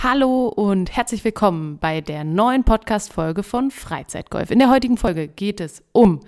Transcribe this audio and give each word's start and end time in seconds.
Hallo 0.00 0.46
und 0.46 0.96
herzlich 0.96 1.24
willkommen 1.24 1.78
bei 1.78 2.00
der 2.00 2.22
neuen 2.22 2.62
Podcast-Folge 2.62 3.42
von 3.42 3.72
Freizeitgolf. 3.72 4.52
In 4.52 4.60
der 4.60 4.70
heutigen 4.70 4.96
Folge 4.96 5.26
geht 5.26 5.60
es 5.60 5.82
um 5.90 6.20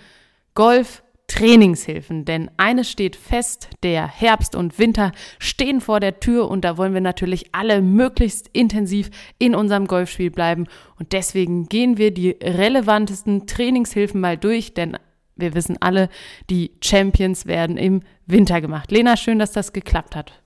Golf. 0.55 1.05
Trainingshilfen, 1.29 2.25
denn 2.25 2.51
eines 2.57 2.91
steht 2.91 3.15
fest, 3.15 3.69
der 3.85 4.09
Herbst 4.09 4.57
und 4.57 4.81
Winter 4.81 5.13
stehen 5.39 5.81
vor 5.81 6.01
der 6.01 6.19
Tür 6.19 6.51
und 6.51 6.65
da 6.65 6.77
wollen 6.77 6.93
wir 6.93 7.01
natürlich 7.01 7.55
alle 7.55 7.83
möglichst 7.83 8.49
intensiv 8.53 9.11
in 9.39 9.55
unserem 9.55 9.87
Golfspiel 9.87 10.33
bleiben 10.33 10.67
und 10.99 11.13
deswegen 11.13 11.69
gehen 11.69 11.99
wir 11.99 12.13
die 12.13 12.31
relevantesten 12.31 13.47
Trainingshilfen 13.47 14.21
mal 14.21 14.37
durch, 14.37 14.75
denn 14.75 14.99
wir 15.37 15.55
wissen 15.55 15.77
alle, 15.81 16.09
die 16.51 16.73
Champions 16.83 17.47
werden 17.47 17.77
im 17.77 18.03
Winter 18.27 18.61
gemacht. 18.61 18.91
Lena, 18.91 19.17
schön, 19.17 19.39
dass 19.39 19.53
das 19.53 19.73
geklappt 19.73 20.17
hat. 20.17 20.40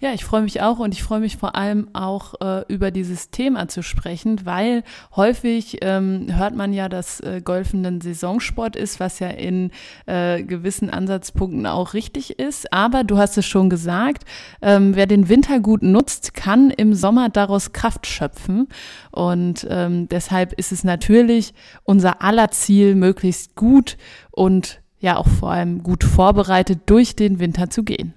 Ja, 0.00 0.12
ich 0.12 0.24
freue 0.24 0.42
mich 0.42 0.60
auch 0.60 0.80
und 0.80 0.92
ich 0.92 1.02
freue 1.02 1.20
mich 1.20 1.36
vor 1.36 1.54
allem 1.54 1.88
auch 1.92 2.34
äh, 2.40 2.64
über 2.68 2.90
dieses 2.90 3.30
Thema 3.30 3.68
zu 3.68 3.82
sprechen, 3.82 4.44
weil 4.44 4.82
häufig 5.14 5.78
ähm, 5.82 6.26
hört 6.30 6.56
man 6.56 6.72
ja, 6.72 6.88
dass 6.88 7.20
äh, 7.20 7.40
Golfen 7.42 7.86
ein 7.86 8.00
Saisonsport 8.00 8.76
ist, 8.76 8.98
was 8.98 9.20
ja 9.20 9.28
in 9.28 9.70
äh, 10.06 10.42
gewissen 10.42 10.90
Ansatzpunkten 10.90 11.66
auch 11.66 11.94
richtig 11.94 12.38
ist. 12.38 12.72
Aber 12.72 13.04
du 13.04 13.18
hast 13.18 13.38
es 13.38 13.46
schon 13.46 13.70
gesagt, 13.70 14.24
ähm, 14.62 14.96
wer 14.96 15.06
den 15.06 15.28
Winter 15.28 15.60
gut 15.60 15.82
nutzt, 15.82 16.34
kann 16.34 16.70
im 16.70 16.94
Sommer 16.94 17.28
daraus 17.28 17.72
Kraft 17.72 18.06
schöpfen. 18.06 18.68
Und 19.12 19.66
ähm, 19.70 20.08
deshalb 20.08 20.52
ist 20.54 20.72
es 20.72 20.84
natürlich 20.84 21.54
unser 21.84 22.20
aller 22.20 22.50
Ziel, 22.50 22.94
möglichst 22.94 23.54
gut 23.54 23.96
und 24.30 24.80
ja 24.98 25.16
auch 25.16 25.28
vor 25.28 25.50
allem 25.50 25.82
gut 25.82 26.02
vorbereitet 26.02 26.80
durch 26.86 27.14
den 27.14 27.38
Winter 27.38 27.70
zu 27.70 27.84
gehen. 27.84 28.14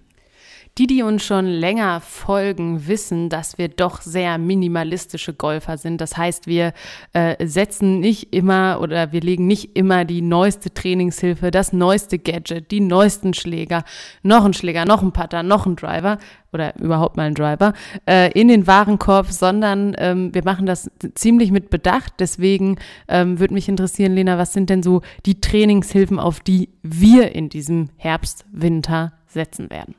Die, 0.77 0.85
die 0.85 1.01
uns 1.01 1.25
schon 1.25 1.47
länger 1.47 2.01
folgen, 2.01 2.85
wissen, 2.85 3.29
dass 3.29 3.57
wir 3.57 3.67
doch 3.67 4.01
sehr 4.01 4.37
minimalistische 4.37 5.33
Golfer 5.33 5.77
sind. 5.77 6.01
Das 6.01 6.17
heißt, 6.17 6.45
wir 6.45 6.73
äh, 7.13 7.47
setzen 7.47 7.99
nicht 7.99 8.31
immer 8.35 8.79
oder 8.79 9.11
wir 9.11 9.21
legen 9.21 9.47
nicht 9.47 9.75
immer 9.75 10.05
die 10.05 10.21
neueste 10.21 10.71
Trainingshilfe, 10.71 11.49
das 11.49 11.73
neueste 11.73 12.19
Gadget, 12.19 12.69
die 12.69 12.79
neuesten 12.79 13.33
Schläger, 13.33 13.85
noch 14.21 14.45
ein 14.45 14.53
Schläger, 14.53 14.85
noch 14.85 15.01
ein 15.01 15.13
Putter, 15.13 15.41
noch 15.41 15.65
ein 15.65 15.75
Driver 15.75 16.19
oder 16.53 16.79
überhaupt 16.79 17.17
mal 17.17 17.23
ein 17.23 17.33
Driver 17.33 17.73
äh, 18.07 18.31
in 18.39 18.47
den 18.47 18.67
Warenkorb, 18.67 19.31
sondern 19.31 19.95
ähm, 19.97 20.33
wir 20.35 20.43
machen 20.43 20.67
das 20.67 20.91
ziemlich 21.15 21.51
mit 21.51 21.71
Bedacht. 21.71 22.13
Deswegen 22.19 22.77
ähm, 23.07 23.39
würde 23.39 23.55
mich 23.55 23.67
interessieren, 23.67 24.13
Lena, 24.13 24.37
was 24.37 24.53
sind 24.53 24.69
denn 24.69 24.83
so 24.83 25.01
die 25.25 25.41
Trainingshilfen, 25.41 26.19
auf 26.19 26.39
die 26.39 26.69
wir 26.83 27.33
in 27.33 27.49
diesem 27.49 27.89
Herbst, 27.97 28.45
Winter 28.51 29.13
setzen 29.25 29.71
werden? 29.71 29.95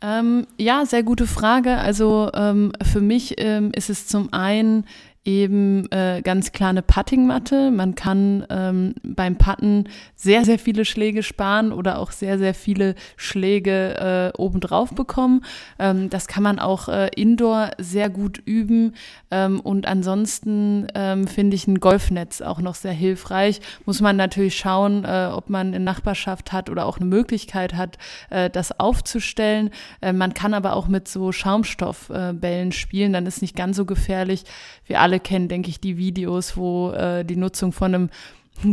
Ähm, 0.00 0.46
ja, 0.56 0.86
sehr 0.86 1.02
gute 1.02 1.26
Frage. 1.26 1.76
Also 1.76 2.30
ähm, 2.34 2.72
für 2.82 3.00
mich 3.00 3.34
ähm, 3.38 3.72
ist 3.74 3.90
es 3.90 4.06
zum 4.06 4.32
einen 4.32 4.84
eben 5.24 5.90
äh, 5.92 6.22
ganz 6.22 6.52
klar 6.52 6.70
eine 6.70 6.82
Puttingmatte. 6.82 7.70
Man 7.70 7.94
kann 7.94 8.46
ähm, 8.48 8.94
beim 9.02 9.36
Putten 9.36 9.88
sehr, 10.16 10.44
sehr 10.44 10.58
viele 10.58 10.84
Schläge 10.84 11.22
sparen 11.22 11.72
oder 11.72 11.98
auch 11.98 12.12
sehr, 12.12 12.38
sehr 12.38 12.54
viele 12.54 12.94
Schläge 13.16 14.32
äh, 14.34 14.38
obendrauf 14.38 14.94
bekommen. 14.94 15.44
Ähm, 15.78 16.08
das 16.08 16.28
kann 16.28 16.42
man 16.42 16.58
auch 16.58 16.88
äh, 16.88 17.10
indoor 17.14 17.72
sehr 17.78 18.08
gut 18.08 18.38
üben. 18.38 18.94
Ähm, 19.30 19.60
und 19.60 19.86
ansonsten 19.86 20.86
ähm, 20.94 21.26
finde 21.26 21.56
ich 21.56 21.66
ein 21.66 21.80
Golfnetz 21.80 22.40
auch 22.40 22.60
noch 22.60 22.74
sehr 22.74 22.92
hilfreich. 22.92 23.60
Muss 23.84 24.00
man 24.00 24.16
natürlich 24.16 24.56
schauen, 24.56 25.04
äh, 25.04 25.28
ob 25.30 25.50
man 25.50 25.68
eine 25.68 25.80
Nachbarschaft 25.80 26.52
hat 26.52 26.70
oder 26.70 26.86
auch 26.86 26.96
eine 26.96 27.06
Möglichkeit 27.06 27.74
hat, 27.74 27.98
äh, 28.30 28.48
das 28.48 28.80
aufzustellen. 28.80 29.70
Äh, 30.00 30.14
man 30.14 30.32
kann 30.32 30.54
aber 30.54 30.74
auch 30.74 30.88
mit 30.88 31.06
so 31.06 31.32
Schaumstoffbällen 31.32 32.72
spielen, 32.72 33.12
dann 33.12 33.26
ist 33.26 33.42
nicht 33.42 33.56
ganz 33.56 33.76
so 33.76 33.84
gefährlich. 33.84 34.44
Wir 34.86 35.00
alle 35.00 35.17
kennen, 35.18 35.48
denke 35.48 35.68
ich, 35.68 35.80
die 35.80 35.96
Videos, 35.96 36.56
wo 36.56 36.90
äh, 36.90 37.24
die 37.24 37.36
Nutzung 37.36 37.72
von 37.72 37.94
einem 37.94 38.10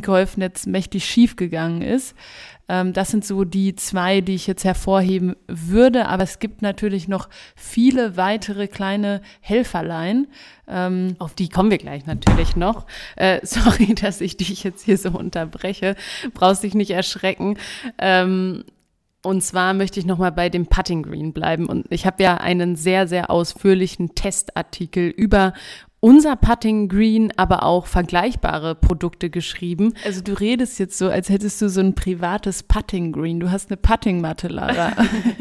Golfnetz 0.02 0.66
mächtig 0.66 1.06
schief 1.06 1.36
gegangen 1.36 1.82
ist. 1.82 2.16
Ähm, 2.68 2.94
das 2.94 3.10
sind 3.10 3.26
so 3.26 3.44
die 3.44 3.76
zwei, 3.76 4.22
die 4.22 4.36
ich 4.36 4.48
jetzt 4.48 4.64
hervorheben 4.64 5.36
würde. 5.48 6.08
Aber 6.08 6.24
es 6.24 6.40
gibt 6.40 6.62
natürlich 6.62 7.08
noch 7.08 7.30
viele 7.56 8.18
weitere 8.18 8.68
kleine 8.68 9.22
Helferlein. 9.42 10.28
Ähm, 10.68 11.16
Auf 11.20 11.36
die 11.36 11.50
kommen 11.50 11.72
wir 11.72 11.78
gleich 11.78 12.06
natürlich 12.06 12.56
noch. 12.56 12.86
Äh, 13.16 13.40
sorry, 13.46 13.94
dass 13.96 14.22
ich 14.22 14.38
dich 14.38 14.64
jetzt 14.64 14.86
hier 14.86 14.98
so 14.98 15.12
unterbreche. 15.12 15.96
Brauchst 16.34 16.64
dich 16.64 16.74
nicht 16.74 16.92
erschrecken. 16.92 17.58
Ähm, 17.98 18.64
und 19.22 19.42
zwar 19.42 19.74
möchte 19.74 20.00
ich 20.00 20.06
nochmal 20.06 20.32
bei 20.32 20.50
dem 20.50 20.68
Putting 20.68 21.02
Green 21.02 21.34
bleiben. 21.34 21.66
Und 21.66 21.88
ich 21.90 22.06
habe 22.06 22.22
ja 22.22 22.38
einen 22.38 22.76
sehr, 22.76 23.08
sehr 23.08 23.32
ausführlichen 23.32 24.14
Testartikel 24.14 25.08
über 25.08 25.54
unser 26.06 26.36
Putting 26.36 26.88
Green, 26.88 27.34
aber 27.36 27.64
auch 27.64 27.88
vergleichbare 27.88 28.76
Produkte 28.76 29.32
geschrieben. 29.32 29.96
Also 30.06 30.22
du 30.22 30.34
redest 30.34 30.78
jetzt 30.78 31.00
so, 31.00 31.10
als 31.10 31.30
hättest 31.30 31.60
du 31.64 31.68
so 31.68 31.82
ein 31.82 31.96
privates 31.96 32.62
Putting 32.62 33.12
Green. 33.12 33.40
Du 33.40 33.50
hast 33.50 33.72
eine 33.72 33.78
Putting 33.78 34.22
Matte, 34.22 34.50
Lara. 34.50 34.92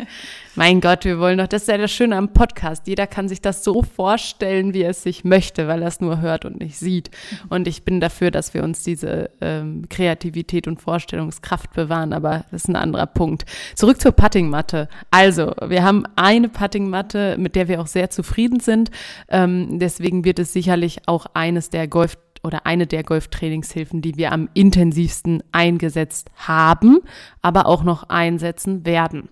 mein 0.54 0.80
Gott, 0.80 1.04
wir 1.04 1.18
wollen 1.18 1.36
doch, 1.36 1.48
das 1.48 1.62
ist 1.62 1.68
ja 1.68 1.76
das 1.76 1.92
Schöne 1.92 2.16
am 2.16 2.32
Podcast. 2.32 2.86
Jeder 2.86 3.06
kann 3.06 3.28
sich 3.28 3.42
das 3.42 3.62
so 3.62 3.82
vorstellen, 3.82 4.72
wie 4.72 4.80
er 4.80 4.92
es 4.92 5.02
sich 5.02 5.22
möchte, 5.22 5.68
weil 5.68 5.82
er 5.82 5.88
es 5.88 6.00
nur 6.00 6.22
hört 6.22 6.46
und 6.46 6.60
nicht 6.60 6.78
sieht. 6.78 7.10
Und 7.50 7.68
ich 7.68 7.82
bin 7.82 8.00
dafür, 8.00 8.30
dass 8.30 8.54
wir 8.54 8.64
uns 8.64 8.82
diese 8.82 9.28
ähm, 9.42 9.86
Kreativität 9.90 10.66
und 10.66 10.80
Vorstellungskraft 10.80 11.74
bewahren, 11.74 12.14
aber 12.14 12.46
das 12.50 12.62
ist 12.62 12.68
ein 12.70 12.76
anderer 12.76 13.06
Punkt. 13.06 13.44
Zurück 13.74 14.00
zur 14.00 14.12
Puttingmatte. 14.12 14.88
Also, 15.10 15.52
wir 15.66 15.82
haben 15.82 16.04
eine 16.16 16.48
Puttingmatte, 16.48 17.36
mit 17.38 17.54
der 17.54 17.68
wir 17.68 17.82
auch 17.82 17.86
sehr 17.86 18.08
zufrieden 18.08 18.60
sind. 18.60 18.90
Ähm, 19.28 19.78
deswegen 19.78 20.24
wird 20.24 20.38
es 20.38 20.53
sicherlich 20.54 21.02
auch 21.06 21.26
eines 21.34 21.68
der 21.68 21.86
Golf 21.86 22.16
oder 22.42 22.66
eine 22.66 22.86
der 22.86 23.02
Golftrainingshilfen, 23.02 24.02
die 24.02 24.16
wir 24.16 24.32
am 24.32 24.48
intensivsten 24.54 25.42
eingesetzt 25.52 26.30
haben, 26.36 27.00
aber 27.42 27.66
auch 27.66 27.84
noch 27.84 28.08
einsetzen 28.08 28.86
werden 28.86 29.28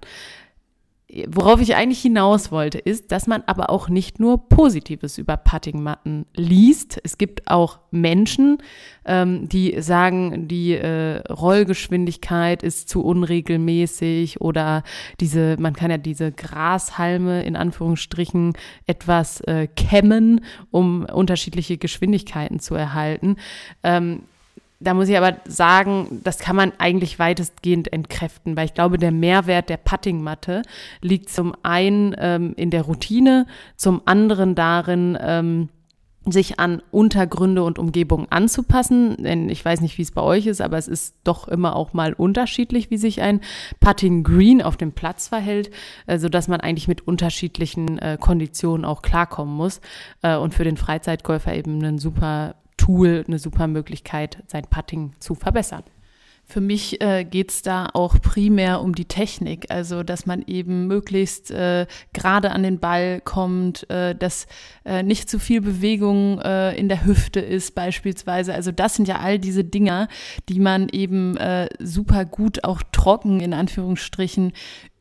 worauf 1.28 1.60
ich 1.60 1.74
eigentlich 1.74 2.00
hinaus 2.00 2.50
wollte, 2.50 2.78
ist, 2.78 3.12
dass 3.12 3.26
man 3.26 3.42
aber 3.46 3.68
auch 3.68 3.88
nicht 3.88 4.18
nur 4.18 4.48
Positives 4.48 5.18
über 5.18 5.36
Puttingmatten 5.36 6.24
liest. 6.34 6.98
Es 7.04 7.18
gibt 7.18 7.50
auch 7.50 7.80
Menschen, 7.90 8.58
ähm, 9.04 9.48
die 9.48 9.80
sagen, 9.82 10.48
die 10.48 10.72
äh, 10.72 11.18
Rollgeschwindigkeit 11.28 12.62
ist 12.62 12.88
zu 12.88 13.02
unregelmäßig 13.02 14.40
oder 14.40 14.84
diese, 15.20 15.56
man 15.58 15.74
kann 15.74 15.90
ja 15.90 15.98
diese 15.98 16.32
Grashalme 16.32 17.42
in 17.44 17.56
Anführungsstrichen 17.56 18.54
etwas 18.86 19.40
äh, 19.42 19.66
kämmen, 19.66 20.42
um 20.70 21.04
unterschiedliche 21.04 21.76
Geschwindigkeiten 21.76 22.58
zu 22.58 22.74
erhalten. 22.74 23.36
Ähm, 23.82 24.22
da 24.82 24.94
muss 24.94 25.08
ich 25.08 25.16
aber 25.16 25.36
sagen, 25.46 26.20
das 26.24 26.38
kann 26.38 26.56
man 26.56 26.72
eigentlich 26.78 27.18
weitestgehend 27.18 27.92
entkräften, 27.92 28.56
weil 28.56 28.66
ich 28.66 28.74
glaube, 28.74 28.98
der 28.98 29.12
Mehrwert 29.12 29.68
der 29.68 29.76
Puttingmatte 29.76 30.62
liegt 31.00 31.28
zum 31.30 31.54
einen 31.62 32.14
ähm, 32.18 32.54
in 32.56 32.70
der 32.70 32.82
Routine, 32.82 33.46
zum 33.76 34.02
anderen 34.04 34.54
darin, 34.54 35.16
ähm, 35.20 35.68
sich 36.24 36.60
an 36.60 36.82
Untergründe 36.90 37.64
und 37.64 37.78
Umgebung 37.78 38.30
anzupassen. 38.30 39.16
Denn 39.22 39.48
ich 39.48 39.64
weiß 39.64 39.80
nicht, 39.80 39.98
wie 39.98 40.02
es 40.02 40.12
bei 40.12 40.22
euch 40.22 40.46
ist, 40.46 40.60
aber 40.60 40.78
es 40.78 40.86
ist 40.86 41.16
doch 41.24 41.48
immer 41.48 41.74
auch 41.74 41.92
mal 41.92 42.12
unterschiedlich, 42.12 42.90
wie 42.90 42.96
sich 42.96 43.22
ein 43.22 43.40
Putting 43.80 44.22
Green 44.22 44.62
auf 44.62 44.76
dem 44.76 44.92
Platz 44.92 45.28
verhält, 45.28 45.70
äh, 46.06 46.18
sodass 46.18 46.48
man 46.48 46.60
eigentlich 46.60 46.88
mit 46.88 47.06
unterschiedlichen 47.06 47.98
äh, 47.98 48.18
Konditionen 48.20 48.84
auch 48.84 49.02
klarkommen 49.02 49.54
muss. 49.54 49.80
Äh, 50.22 50.36
und 50.36 50.54
für 50.54 50.64
den 50.64 50.76
Freizeitgolfer 50.76 51.54
eben 51.54 51.82
ein 51.84 51.98
super 51.98 52.54
Tool 52.82 53.24
eine 53.28 53.38
super 53.38 53.68
Möglichkeit, 53.68 54.42
sein 54.48 54.64
Putting 54.68 55.12
zu 55.20 55.36
verbessern. 55.36 55.84
Für 56.44 56.60
mich 56.60 57.00
äh, 57.00 57.24
geht 57.24 57.50
es 57.52 57.62
da 57.62 57.88
auch 57.94 58.20
primär 58.20 58.80
um 58.80 58.96
die 58.96 59.04
Technik, 59.04 59.70
also 59.70 60.02
dass 60.02 60.26
man 60.26 60.42
eben 60.48 60.88
möglichst 60.88 61.52
äh, 61.52 61.86
gerade 62.12 62.50
an 62.50 62.64
den 62.64 62.80
Ball 62.80 63.20
kommt, 63.20 63.88
äh, 63.88 64.16
dass 64.16 64.48
äh, 64.84 65.04
nicht 65.04 65.30
zu 65.30 65.38
viel 65.38 65.60
Bewegung 65.60 66.40
äh, 66.40 66.76
in 66.76 66.88
der 66.88 67.06
Hüfte 67.06 67.38
ist 67.38 67.76
beispielsweise. 67.76 68.52
Also 68.52 68.72
das 68.72 68.96
sind 68.96 69.06
ja 69.06 69.20
all 69.20 69.38
diese 69.38 69.62
Dinger, 69.62 70.08
die 70.48 70.58
man 70.58 70.88
eben 70.88 71.36
äh, 71.36 71.68
super 71.78 72.24
gut 72.24 72.64
auch 72.64 72.82
trocken 72.90 73.38
in 73.38 73.54
Anführungsstrichen 73.54 74.52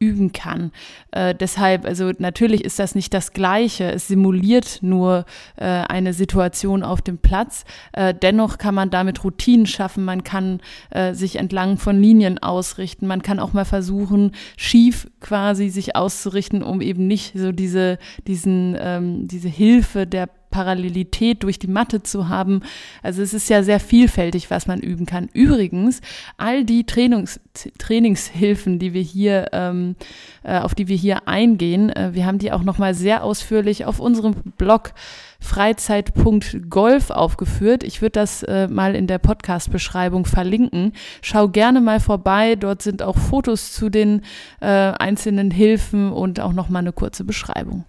üben 0.01 0.33
kann. 0.33 0.71
Äh, 1.11 1.35
deshalb, 1.35 1.85
also 1.85 2.11
natürlich 2.17 2.65
ist 2.65 2.79
das 2.79 2.95
nicht 2.95 3.13
das 3.13 3.31
Gleiche. 3.31 3.91
Es 3.91 4.07
simuliert 4.07 4.79
nur 4.81 5.25
äh, 5.55 5.65
eine 5.65 6.13
Situation 6.13 6.83
auf 6.83 7.01
dem 7.01 7.19
Platz. 7.19 7.63
Äh, 7.93 8.13
dennoch 8.13 8.57
kann 8.57 8.75
man 8.75 8.89
damit 8.89 9.23
Routinen 9.23 9.67
schaffen. 9.67 10.03
Man 10.03 10.23
kann 10.23 10.59
äh, 10.89 11.13
sich 11.13 11.35
entlang 11.35 11.77
von 11.77 12.01
Linien 12.01 12.39
ausrichten. 12.39 13.05
Man 13.05 13.21
kann 13.21 13.39
auch 13.39 13.53
mal 13.53 13.65
versuchen, 13.65 14.31
schief 14.57 15.07
quasi 15.19 15.69
sich 15.69 15.95
auszurichten, 15.95 16.63
um 16.63 16.81
eben 16.81 17.05
nicht 17.05 17.37
so 17.37 17.51
diese, 17.51 17.99
diesen, 18.27 18.75
ähm, 18.79 19.27
diese 19.27 19.49
Hilfe 19.49 20.07
der 20.07 20.27
Parallelität 20.51 21.43
durch 21.43 21.57
die 21.57 21.67
Matte 21.67 22.03
zu 22.03 22.29
haben. 22.29 22.61
Also 23.01 23.21
es 23.21 23.33
ist 23.33 23.49
ja 23.49 23.63
sehr 23.63 23.79
vielfältig, 23.79 24.51
was 24.51 24.67
man 24.67 24.79
üben 24.79 25.05
kann. 25.05 25.29
Übrigens, 25.33 26.01
all 26.37 26.63
die 26.63 26.85
Trainings, 26.85 27.39
Trainingshilfen, 27.79 28.77
die 28.77 28.93
wir 28.93 29.01
hier, 29.01 29.47
ähm, 29.53 29.95
äh, 30.43 30.59
auf 30.59 30.75
die 30.75 30.87
wir 30.87 30.97
hier 30.97 31.27
eingehen, 31.27 31.89
äh, 31.89 32.11
wir 32.13 32.25
haben 32.25 32.37
die 32.37 32.51
auch 32.51 32.63
nochmal 32.63 32.93
sehr 32.93 33.23
ausführlich 33.23 33.85
auf 33.85 33.99
unserem 33.99 34.35
Blog 34.57 34.93
Freizeit.golf 35.41 37.09
aufgeführt. 37.09 37.83
Ich 37.83 38.01
würde 38.01 38.11
das 38.11 38.43
äh, 38.43 38.67
mal 38.67 38.95
in 38.95 39.07
der 39.07 39.17
Podcast-Beschreibung 39.17 40.25
verlinken. 40.25 40.93
Schau 41.21 41.49
gerne 41.49 41.81
mal 41.81 41.99
vorbei. 41.99 42.55
Dort 42.55 42.81
sind 42.83 43.01
auch 43.01 43.17
Fotos 43.17 43.73
zu 43.73 43.89
den 43.89 44.21
äh, 44.61 44.67
einzelnen 44.67 45.51
Hilfen 45.51 46.11
und 46.11 46.39
auch 46.39 46.53
nochmal 46.53 46.81
eine 46.81 46.93
kurze 46.93 47.23
Beschreibung. 47.23 47.85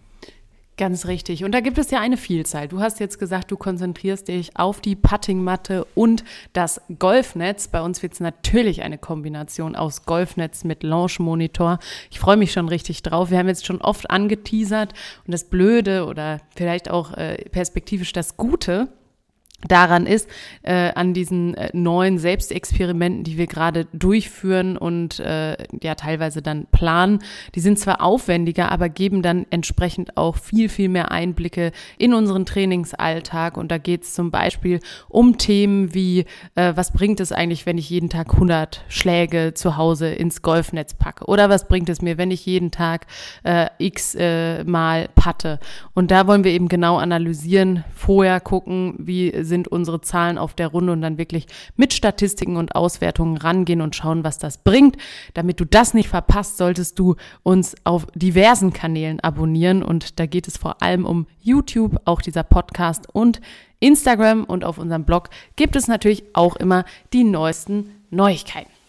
Ganz 0.79 1.07
richtig. 1.07 1.45
Und 1.45 1.53
da 1.53 1.61
gibt 1.61 1.77
es 1.77 1.91
ja 1.91 2.01
eine 2.01 2.17
Vielzahl. 2.17 2.67
Du 2.67 2.81
hast 2.81 2.99
jetzt 2.99 3.19
gesagt, 3.19 3.51
du 3.51 3.59
konzentrierst 3.59 4.29
dich 4.29 4.57
auf 4.57 4.81
die 4.81 4.97
Puttingmatte 4.97 5.87
und 5.95 6.25
das 6.55 6.81
Golfnetz. 6.99 7.69
Bei 7.69 7.83
uns 7.83 8.03
wird 8.03 8.15
es 8.15 8.21
natürlich 8.21 8.83
eine 8.83 8.97
Kombination 8.97 9.77
aus 9.77 10.07
Golfnetz 10.07 10.65
mit 10.65 10.83
Launch-Monitor. 10.83 11.79
Ich 12.11 12.21
freue 12.21 12.39
mich 12.39 12.53
schon 12.53 12.69
richtig 12.69 13.03
drauf. 13.03 13.31
Wir 13.31 13.39
haben 13.39 13.49
jetzt 13.49 13.67
schon 13.67 13.83
oft 13.83 14.11
angeteasert 14.11 14.95
und 15.27 15.33
das 15.33 15.45
Blöde 15.45 16.07
oder 16.07 16.41
vielleicht 16.57 16.91
auch 16.91 17.13
äh, 17.13 17.37
perspektivisch 17.51 18.15
das 18.15 18.39
Gute 18.39 18.89
daran 19.69 20.06
ist, 20.06 20.29
äh, 20.62 20.93
an 20.94 21.14
diesen 21.14 21.55
äh, 21.55 21.70
neuen 21.73 22.19
Selbstexperimenten, 22.19 23.25
die 23.25 23.38
wir 23.38 23.47
gerade 23.47 23.87
durchführen 23.93 24.76
und 24.76 25.20
äh, 25.20 25.56
ja 25.82 25.94
teilweise 25.94 26.43
dann 26.43 26.67
planen. 26.73 27.20
Die 27.55 27.61
sind 27.61 27.79
zwar 27.79 28.03
aufwendiger, 28.03 28.70
aber 28.73 28.88
geben 28.88 29.23
dann 29.23 29.47
entsprechend 29.50 30.17
auch 30.17 30.37
viel, 30.37 30.69
viel 30.69 30.88
mehr 30.88 31.11
Einblicke 31.11 31.73
in 31.99 32.14
unseren 32.14 32.47
Trainingsalltag. 32.47 33.56
Und 33.56 33.70
da 33.70 33.79
geht 33.79 34.03
es 34.03 34.14
zum 34.14 34.31
Beispiel 34.31 34.81
um 35.09 35.38
Themen 35.38 35.94
wie, 35.94 36.26
äh, 36.55 36.73
was 36.75 36.93
bringt 36.93 37.20
es 37.20 37.32
eigentlich, 37.32 37.67
wenn 37.67 37.79
ich 37.79 37.91
jeden 37.91 38.09
Tag 38.09 38.32
100 38.35 38.85
Schläge 38.88 39.53
zu 39.55 39.76
Hause 39.76 40.09
ins 40.09 40.43
Golfnetz 40.43 40.94
packe? 40.94 41.26
Oder 41.26 41.49
was 41.49 41.69
bringt 41.69 41.88
es 41.88 42.03
mir, 42.03 42.19
wenn 42.19 42.31
ich 42.31 42.47
jeden 42.47 42.70
Tag 42.70 43.06
äh, 43.44 43.67
x 43.79 44.14
äh, 44.14 44.64
Mal 44.64 45.09
patte? 45.14 45.59
Und 45.94 46.11
da 46.11 46.26
wollen 46.26 46.44
wir 46.44 46.53
eben 46.53 46.69
genau 46.69 46.97
analysieren, 46.97 47.85
vorher 47.94 48.41
gucken, 48.41 48.94
wie 48.99 49.32
sind 49.52 49.69
unsere 49.69 50.00
Zahlen 50.00 50.38
auf 50.38 50.54
der 50.54 50.69
Runde 50.69 50.94
und 50.94 51.02
dann 51.02 51.19
wirklich 51.19 51.46
mit 51.76 51.93
Statistiken 51.93 52.56
und 52.56 52.75
Auswertungen 52.75 53.37
rangehen 53.37 53.82
und 53.82 53.94
schauen, 53.94 54.25
was 54.25 54.38
das 54.38 54.56
bringt. 54.56 54.96
Damit 55.34 55.60
du 55.60 55.66
das 55.66 55.93
nicht 55.93 56.08
verpasst, 56.08 56.56
solltest 56.56 56.99
du 56.99 57.16
uns 57.43 57.76
auf 57.84 58.06
diversen 58.14 58.72
Kanälen 58.72 59.20
abonnieren 59.20 59.82
und 59.82 60.19
da 60.19 60.25
geht 60.25 60.49
es 60.49 60.56
vor 60.56 60.82
allem 60.82 61.04
um 61.04 61.26
YouTube, 61.43 62.00
auch 62.06 62.22
dieser 62.22 62.44
Podcast 62.44 63.06
und 63.12 63.43
Instagram 63.78 64.44
und 64.44 64.64
auf 64.64 64.78
unserem 64.78 65.04
Blog 65.04 65.28
gibt 65.56 65.76
es 65.76 65.87
natürlich 65.87 66.25
auch 66.32 66.56
immer 66.56 66.87
die 67.12 67.25
neuesten 67.25 67.90
Neuigkeiten. 68.08 68.81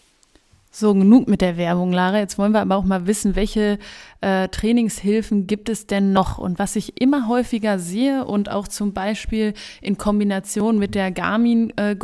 So, 0.76 0.92
genug 0.92 1.28
mit 1.28 1.40
der 1.40 1.56
Werbung, 1.56 1.92
Lara. 1.92 2.18
Jetzt 2.18 2.36
wollen 2.36 2.50
wir 2.50 2.60
aber 2.60 2.74
auch 2.74 2.82
mal 2.82 3.06
wissen, 3.06 3.36
welche 3.36 3.78
äh, 4.22 4.48
Trainingshilfen 4.48 5.46
gibt 5.46 5.68
es 5.68 5.86
denn 5.86 6.12
noch? 6.12 6.36
Und 6.36 6.58
was 6.58 6.74
ich 6.74 7.00
immer 7.00 7.28
häufiger 7.28 7.78
sehe 7.78 8.24
und 8.24 8.50
auch 8.50 8.66
zum 8.66 8.92
Beispiel 8.92 9.54
in 9.80 9.98
Kombination 9.98 10.80
mit 10.80 10.96
der 10.96 11.12
Garmin 11.12 11.72
äh, 11.76 11.94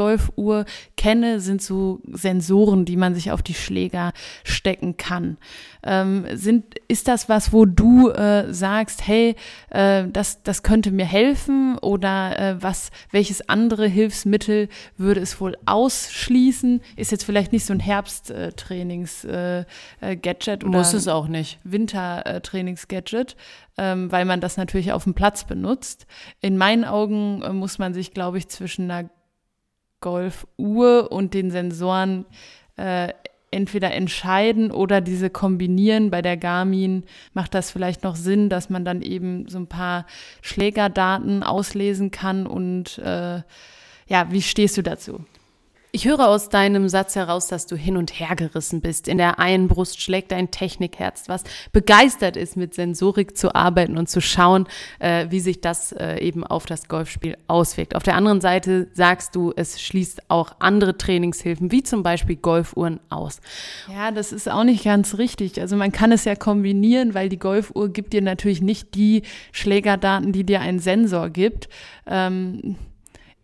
kenne, 1.01 1.41
sind 1.41 1.63
so 1.63 2.01
Sensoren, 2.13 2.85
die 2.85 2.99
man 2.99 3.15
sich 3.15 3.33
auf 3.33 3.41
die 3.41 3.55
Schläger 3.55 4.13
stecken 4.45 4.99
kann. 4.99 5.39
Ähm, 5.83 6.27
sind, 6.35 6.75
ist 6.89 7.09
das 7.09 7.31
was, 7.31 7.55
wo 7.55 7.65
du 7.65 8.11
äh, 8.11 8.53
sagst, 8.53 9.07
hey, 9.07 9.35
äh, 9.71 10.05
das, 10.13 10.43
das 10.43 10.63
könnte 10.63 10.91
mir 10.91 11.07
helfen 11.07 11.79
oder 11.79 12.39
äh, 12.39 12.63
was, 12.63 12.91
welches 13.13 13.49
andere 13.49 13.87
Hilfsmittel 13.87 14.69
würde 14.99 15.23
es 15.23 15.41
wohl 15.41 15.57
ausschließen? 15.65 16.83
Ist 16.97 17.13
jetzt 17.13 17.25
vielleicht 17.25 17.53
nicht 17.53 17.65
so 17.65 17.73
ein 17.73 17.81
Herbsttrainings-Gadget 17.81 20.63
äh, 20.63 20.67
oder 20.67 20.77
muss 20.77 20.93
es 20.93 21.09
auch 21.09 21.29
nicht. 21.29 21.61
Wintertrainingsgadget, 21.65 23.37
ähm, 23.79 24.13
weil 24.13 24.27
man 24.27 24.43
das 24.43 24.59
natürlich 24.59 24.93
auf 24.93 25.05
dem 25.05 25.15
Platz 25.15 25.45
benutzt. 25.45 26.07
In 26.43 26.59
meinen 26.59 26.85
Augen 26.85 27.41
äh, 27.41 27.55
muss 27.55 27.79
man 27.79 27.95
sich, 27.95 28.13
glaube 28.13 28.37
ich, 28.37 28.49
zwischen 28.49 28.91
einer 28.91 29.09
Golfuhr 30.01 31.13
und 31.13 31.35
den 31.35 31.51
Sensoren 31.51 32.27
äh, 32.77 33.09
entweder 33.51 33.93
entscheiden 33.93 34.71
oder 34.71 35.01
diese 35.01 35.31
kombinieren. 35.31 36.11
Bei 36.11 36.23
der 36.23 36.37
Garmin 36.37 37.05
macht 37.35 37.55
das 37.55 37.71
vielleicht 37.71 38.05
noch 38.05 38.17
Sinn, 38.17 38.49
dass 38.49 38.71
man 38.71 38.85
dann 38.85 39.03
eben 39.03 39.49
so 39.49 39.59
ein 39.59 39.67
paar 39.67 40.07
Schlägerdaten 40.41 41.43
auslesen 41.43 42.11
kann. 42.11 42.47
Und 42.47 42.99
äh, 42.99 43.43
ja, 44.07 44.31
wie 44.31 44.43
stehst 44.43 44.77
du 44.77 44.83
dazu? 44.83 45.25
Ich 45.93 46.05
höre 46.05 46.29
aus 46.29 46.49
deinem 46.49 46.89
Satz 46.89 47.17
heraus, 47.17 47.49
dass 47.49 47.67
du 47.67 47.75
hin 47.75 47.97
und 47.97 48.21
her 48.21 48.37
gerissen 48.37 48.81
bist. 48.81 49.09
In 49.09 49.19
der 49.19 49.41
einen 49.41 49.67
Brust 49.67 50.01
schlägt 50.01 50.31
dein 50.31 50.53
Technikherz, 50.53 51.25
was 51.27 51.43
begeistert 51.73 52.37
ist, 52.37 52.57
mit 52.57 52.75
Sensorik 52.75 53.37
zu 53.37 53.57
arbeiten 53.57 53.99
und 53.99 54.09
zu 54.09 54.21
schauen, 54.21 54.69
äh, 55.01 55.27
wie 55.31 55.41
sich 55.41 55.61
das 55.61 55.91
äh, 55.91 56.19
eben 56.21 56.45
auf 56.45 56.67
das 56.67 56.87
Golfspiel 56.87 57.37
auswirkt. 57.49 57.97
Auf 57.97 58.05
der 58.05 58.15
anderen 58.15 58.41
Seite 58.41 58.87
sagst 58.93 59.35
du, 59.35 59.53
es 59.57 59.81
schließt 59.81 60.31
auch 60.31 60.53
andere 60.61 60.97
Trainingshilfen, 60.97 61.73
wie 61.73 61.83
zum 61.83 62.05
Beispiel 62.05 62.37
Golfuhren, 62.37 63.01
aus. 63.09 63.41
Ja, 63.93 64.13
das 64.13 64.31
ist 64.31 64.49
auch 64.49 64.63
nicht 64.63 64.85
ganz 64.85 65.19
richtig. 65.19 65.61
Also 65.61 65.75
man 65.75 65.91
kann 65.91 66.13
es 66.13 66.25
ja 66.25 66.37
kombinieren, 66.37 67.15
weil 67.15 67.29
die 67.29 67.39
Golfuhr 67.39 67.89
gibt 67.89 68.13
dir 68.13 68.23
natürlich 68.23 68.63
nicht 68.63 68.95
die 68.95 69.23
Schlägerdaten, 69.51 70.33
die 70.33 70.45
dir 70.45 70.61
ein 70.61 70.79
Sensor 70.79 71.31
gibt. 71.31 71.69
Ähm, 72.07 72.77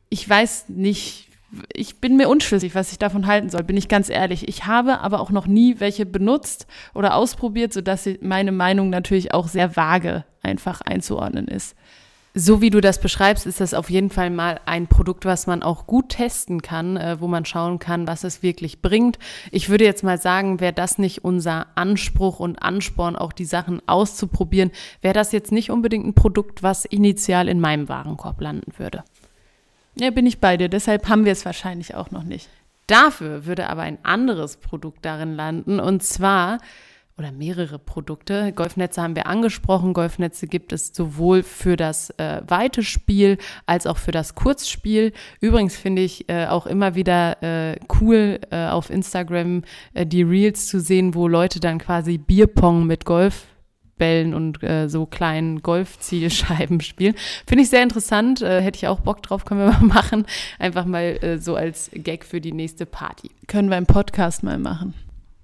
ich 0.09 0.29
weiß 0.29 0.69
nicht, 0.69 1.26
ich 1.73 2.01
bin 2.01 2.17
mir 2.17 2.29
unschlüssig, 2.29 2.75
was 2.75 2.93
ich 2.93 2.99
davon 2.99 3.27
halten 3.27 3.51
soll, 3.51 3.63
bin 3.63 3.77
ich 3.77 3.89
ganz 3.89 4.09
ehrlich. 4.09 4.49
Ich 4.49 4.67
habe 4.67 5.01
aber 5.01 5.21
auch 5.21 5.31
noch 5.31 5.47
nie 5.47 5.79
welche 5.79 6.07
benutzt 6.07 6.67
oder 6.95 7.15
ausprobiert, 7.15 7.73
sodass 7.73 8.09
meine 8.21 8.53
Meinung 8.53 8.91
natürlich 8.91 9.33
auch 9.33 9.49
sehr 9.49 9.77
vage 9.77 10.25
einfach 10.43 10.81
einzuordnen 10.81 11.49
ist. 11.49 11.77
So 12.39 12.61
wie 12.61 12.69
du 12.69 12.83
das 12.83 13.01
beschreibst, 13.01 13.47
ist 13.47 13.63
das 13.63 13.73
auf 13.73 13.89
jeden 13.89 14.11
Fall 14.11 14.29
mal 14.29 14.61
ein 14.67 14.89
Produkt, 14.89 15.25
was 15.25 15.47
man 15.47 15.63
auch 15.63 15.87
gut 15.87 16.11
testen 16.11 16.61
kann, 16.61 16.99
äh, 16.99 17.19
wo 17.19 17.29
man 17.29 17.47
schauen 17.47 17.79
kann, 17.79 18.07
was 18.07 18.25
es 18.25 18.43
wirklich 18.43 18.83
bringt. 18.83 19.19
Ich 19.51 19.71
würde 19.71 19.85
jetzt 19.85 20.05
mal 20.05 20.21
sagen, 20.21 20.61
wäre 20.61 20.75
das 20.75 20.99
nicht 20.99 21.25
unser 21.25 21.69
Anspruch 21.77 22.39
und 22.39 22.63
Ansporn, 22.63 23.17
auch 23.17 23.33
die 23.33 23.47
Sachen 23.47 23.81
auszuprobieren, 23.89 24.71
wäre 25.01 25.15
das 25.15 25.33
jetzt 25.33 25.51
nicht 25.51 25.71
unbedingt 25.71 26.07
ein 26.07 26.13
Produkt, 26.13 26.63
was 26.63 26.85
initial 26.85 27.49
in 27.49 27.59
meinem 27.59 27.89
Warenkorb 27.89 28.39
landen 28.43 28.73
würde. 28.77 29.03
Ja, 29.99 30.11
bin 30.11 30.27
ich 30.27 30.41
bei 30.41 30.57
dir. 30.57 30.69
Deshalb 30.69 31.09
haben 31.09 31.25
wir 31.25 31.33
es 31.33 31.45
wahrscheinlich 31.45 31.95
auch 31.95 32.11
noch 32.11 32.23
nicht. 32.23 32.49
Dafür 32.87 33.47
würde 33.47 33.69
aber 33.69 33.83
ein 33.83 33.99
anderes 34.05 34.59
Produkt 34.59 35.05
darin 35.05 35.35
landen 35.35 35.81
und 35.81 36.03
zwar 36.03 36.59
oder 37.19 37.33
mehrere 37.33 37.79
Produkte. 37.79 38.53
Golfnetze 38.53 39.01
haben 39.01 39.17
wir 39.17 39.27
angesprochen. 39.27 39.95
Golfnetze 39.95 40.47
gibt 40.47 40.73
es 40.73 40.93
sowohl 40.95 41.43
für 41.43 41.77
das 41.77 42.11
äh, 42.19 42.43
weite 42.47 42.83
Spiel 42.83 43.39
als 43.65 43.87
auch 43.87 43.97
für 43.97 44.13
das 44.13 44.35
Kurzspiel. 44.35 45.13
Übrigens 45.41 45.77
finde 45.77 46.03
ich 46.03 46.29
äh, 46.29 46.47
auch 46.47 46.67
immer 46.67 46.95
wieder 46.95 47.43
äh, 47.43 47.77
cool 48.01 48.39
äh, 48.51 48.67
auf 48.67 48.91
Instagram 48.91 49.63
äh, 49.95 50.05
die 50.05 50.23
Reels 50.23 50.67
zu 50.67 50.79
sehen, 50.79 51.15
wo 51.15 51.27
Leute 51.27 51.59
dann 51.59 51.79
quasi 51.79 52.19
Bierpong 52.19 52.87
mit 52.87 53.07
Golf 53.07 53.47
Bällen 53.99 54.35
und 54.35 54.63
äh, 54.63 54.89
so 54.89 55.07
kleinen 55.07 55.63
Golfzielscheiben 55.63 56.81
spielen. 56.83 57.15
Finde 57.47 57.63
ich 57.63 57.71
sehr 57.71 57.83
interessant. 57.83 58.43
Äh, 58.43 58.61
hätte 58.61 58.77
ich 58.77 58.89
auch 58.89 59.01
Bock 59.01 59.23
drauf, 59.23 59.45
können 59.45 59.61
wir 59.61 59.73
mal 59.81 59.87
machen. 59.87 60.27
Einfach 60.59 60.85
mal 60.85 61.19
äh, 61.23 61.39
so 61.39 61.57
als 61.57 61.91
Gag 61.93 62.25
für 62.25 62.41
die 62.41 62.53
nächste 62.53 62.87
Party. 62.87 63.31
Können 63.47 63.71
wir 63.71 63.79
im 63.79 63.87
Podcast 63.87 64.43
mal 64.43 64.59
machen. 64.59 64.95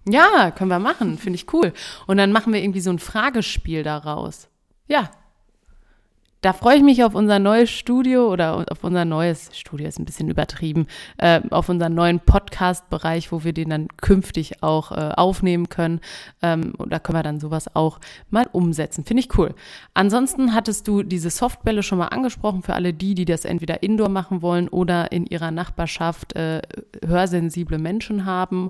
Ja, 0.09 0.51
können 0.51 0.71
wir 0.71 0.79
machen. 0.79 1.19
Finde 1.19 1.37
ich 1.37 1.53
cool. 1.53 1.73
Und 2.07 2.17
dann 2.17 2.33
machen 2.33 2.53
wir 2.53 2.63
irgendwie 2.63 2.81
so 2.81 2.91
ein 2.91 2.99
Fragespiel 2.99 3.83
daraus. 3.83 4.49
Ja, 4.89 5.11
da 6.43 6.53
freue 6.53 6.77
ich 6.77 6.83
mich 6.83 7.05
auf 7.05 7.15
unser 7.15 7.39
neues 7.39 7.71
Studio 7.71 8.29
oder 8.29 8.67
auf 8.69 8.83
unser 8.83 9.05
neues 9.05 9.57
Studio, 9.57 9.87
ist 9.87 10.01
ein 10.01 10.05
bisschen 10.05 10.29
übertrieben, 10.29 10.89
äh, 11.19 11.41
auf 11.51 11.69
unseren 11.69 11.95
neuen 11.95 12.19
Podcast-Bereich, 12.19 13.31
wo 13.31 13.45
wir 13.45 13.53
den 13.53 13.71
dann 13.71 13.87
künftig 13.99 14.61
auch 14.61 14.91
äh, 14.91 15.13
aufnehmen 15.15 15.69
können. 15.69 16.01
Ähm, 16.43 16.75
und 16.77 16.93
da 16.93 16.99
können 16.99 17.17
wir 17.17 17.23
dann 17.23 17.39
sowas 17.39 17.77
auch 17.77 18.01
mal 18.29 18.49
umsetzen. 18.51 19.05
Finde 19.05 19.21
ich 19.21 19.39
cool. 19.39 19.55
Ansonsten 19.95 20.53
hattest 20.53 20.89
du 20.89 21.05
diese 21.05 21.31
Softbälle 21.31 21.85
schon 21.85 21.99
mal 21.99 22.09
angesprochen 22.09 22.63
für 22.63 22.75
alle 22.75 22.93
die, 22.93 23.15
die 23.15 23.25
das 23.25 23.45
entweder 23.45 23.85
indoor 23.85 24.09
machen 24.09 24.43
wollen 24.43 24.69
oder 24.69 25.13
in 25.13 25.27
ihrer 25.27 25.53
Nachbarschaft 25.53 26.35
äh, 26.35 26.61
hörsensible 27.07 27.79
Menschen 27.79 28.27
haben. 28.27 28.69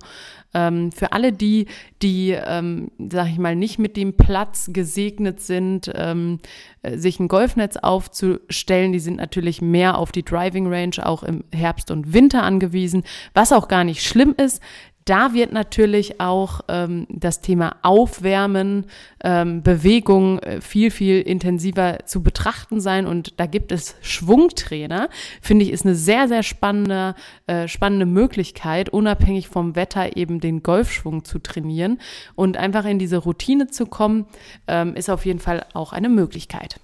Ähm, 0.53 0.93
für 0.93 1.13
alle 1.13 1.33
die, 1.33 1.69
die, 2.03 2.33
ähm, 2.33 2.91
sag 3.11 3.29
ich 3.29 3.39
mal, 3.39 3.57
nicht 3.57 3.79
mit 3.79 3.97
dem 3.97 4.15
Platz 4.15 4.69
gesegnet 4.75 5.41
sind, 5.41 5.91
ähm, 5.95 6.39
äh, 6.83 6.99
sich 6.99 7.19
ein 7.19 7.29
Golfnetz 7.29 7.62
aufzustellen. 7.83 8.93
Die 8.93 9.01
sind 9.01 9.17
natürlich 9.17 9.63
mehr 9.63 9.99
auf 9.99 10.13
die 10.13 10.25
Driving 10.25 10.67
Range 10.67 10.97
auch 11.05 11.23
im 11.23 11.45
Herbst 11.55 11.91
und 11.91 12.13
Winter 12.13 12.43
angewiesen, 12.43 13.05
was 13.35 13.53
auch 13.53 13.69
gar 13.69 13.85
nicht 13.85 14.03
schlimm 14.03 14.35
ist, 14.37 14.61
Da 15.05 15.35
wird 15.35 15.53
natürlich 15.53 16.21
auch 16.21 16.61
ähm, 16.69 17.07
das 17.09 17.41
Thema 17.41 17.77
Aufwärmen, 17.83 18.87
ähm, 19.25 19.63
Bewegung 19.63 20.39
äh, 20.39 20.61
viel, 20.61 20.91
viel 20.91 21.21
intensiver 21.21 22.07
zu 22.07 22.23
betrachten 22.23 22.81
sein. 22.81 23.07
Und 23.07 23.41
da 23.41 23.47
gibt 23.47 23.73
es 23.73 23.97
Schwungtrainer, 24.03 25.09
finde 25.41 25.65
ich, 25.65 25.73
ist 25.73 25.85
eine 25.85 25.97
sehr, 25.97 26.29
sehr 26.29 26.45
spannende, 26.45 27.15
äh, 27.47 27.67
spannende 27.67 28.07
Möglichkeit, 28.07 28.91
unabhängig 28.91 29.49
vom 29.49 29.75
Wetter 29.75 30.17
eben 30.17 30.41
den 30.41 30.63
Golfschwung 30.63 31.25
zu 31.25 31.41
trainieren. 31.41 31.99
Und 32.37 32.57
einfach 32.57 32.85
in 32.85 33.01
diese 33.01 33.17
Routine 33.17 33.67
zu 33.67 33.87
kommen, 33.87 34.27
ähm, 34.69 34.95
ist 34.95 35.11
auf 35.11 35.27
jeden 35.27 35.41
Fall 35.41 35.67
auch 35.75 35.93
eine 35.93 36.11
Möglichkeit. 36.11 36.79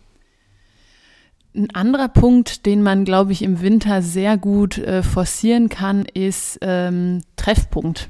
Ein 1.55 1.75
anderer 1.75 2.09
Punkt, 2.09 2.67
den 2.67 2.83
man, 2.83 3.05
glaube 3.05 3.33
ich, 3.33 3.43
im 3.43 3.61
Winter 3.61 4.02
sehr 4.02 4.37
gut 4.37 4.78
äh, 4.78 5.02
forcieren 5.02 5.69
kann, 5.69 6.05
ist 6.05 6.59
ähm, 6.62 7.23
Treffpunkt. 7.37 8.09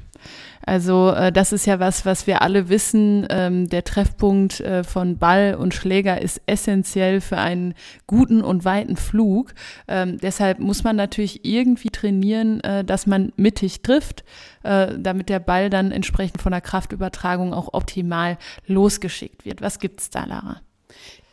Also 0.68 1.12
äh, 1.12 1.32
das 1.32 1.54
ist 1.54 1.64
ja 1.64 1.80
was, 1.80 2.04
was 2.04 2.26
wir 2.26 2.42
alle 2.42 2.68
wissen. 2.68 3.26
Ähm, 3.30 3.70
der 3.70 3.84
Treffpunkt 3.84 4.60
äh, 4.60 4.84
von 4.84 5.16
Ball 5.16 5.54
und 5.54 5.72
Schläger 5.72 6.20
ist 6.20 6.42
essentiell 6.44 7.22
für 7.22 7.38
einen 7.38 7.72
guten 8.06 8.42
und 8.42 8.66
weiten 8.66 8.96
Flug. 8.96 9.54
Ähm, 9.88 10.18
deshalb 10.18 10.58
muss 10.58 10.84
man 10.84 10.96
natürlich 10.96 11.46
irgendwie 11.46 11.88
trainieren, 11.88 12.60
äh, 12.60 12.84
dass 12.84 13.06
man 13.06 13.32
mittig 13.36 13.80
trifft, 13.80 14.24
äh, 14.62 14.98
damit 14.98 15.30
der 15.30 15.38
Ball 15.40 15.70
dann 15.70 15.90
entsprechend 15.90 16.42
von 16.42 16.52
der 16.52 16.60
Kraftübertragung 16.60 17.54
auch 17.54 17.72
optimal 17.72 18.36
losgeschickt 18.66 19.46
wird. 19.46 19.62
Was 19.62 19.78
gibt's 19.78 20.10
da, 20.10 20.26
Lara? 20.26 20.60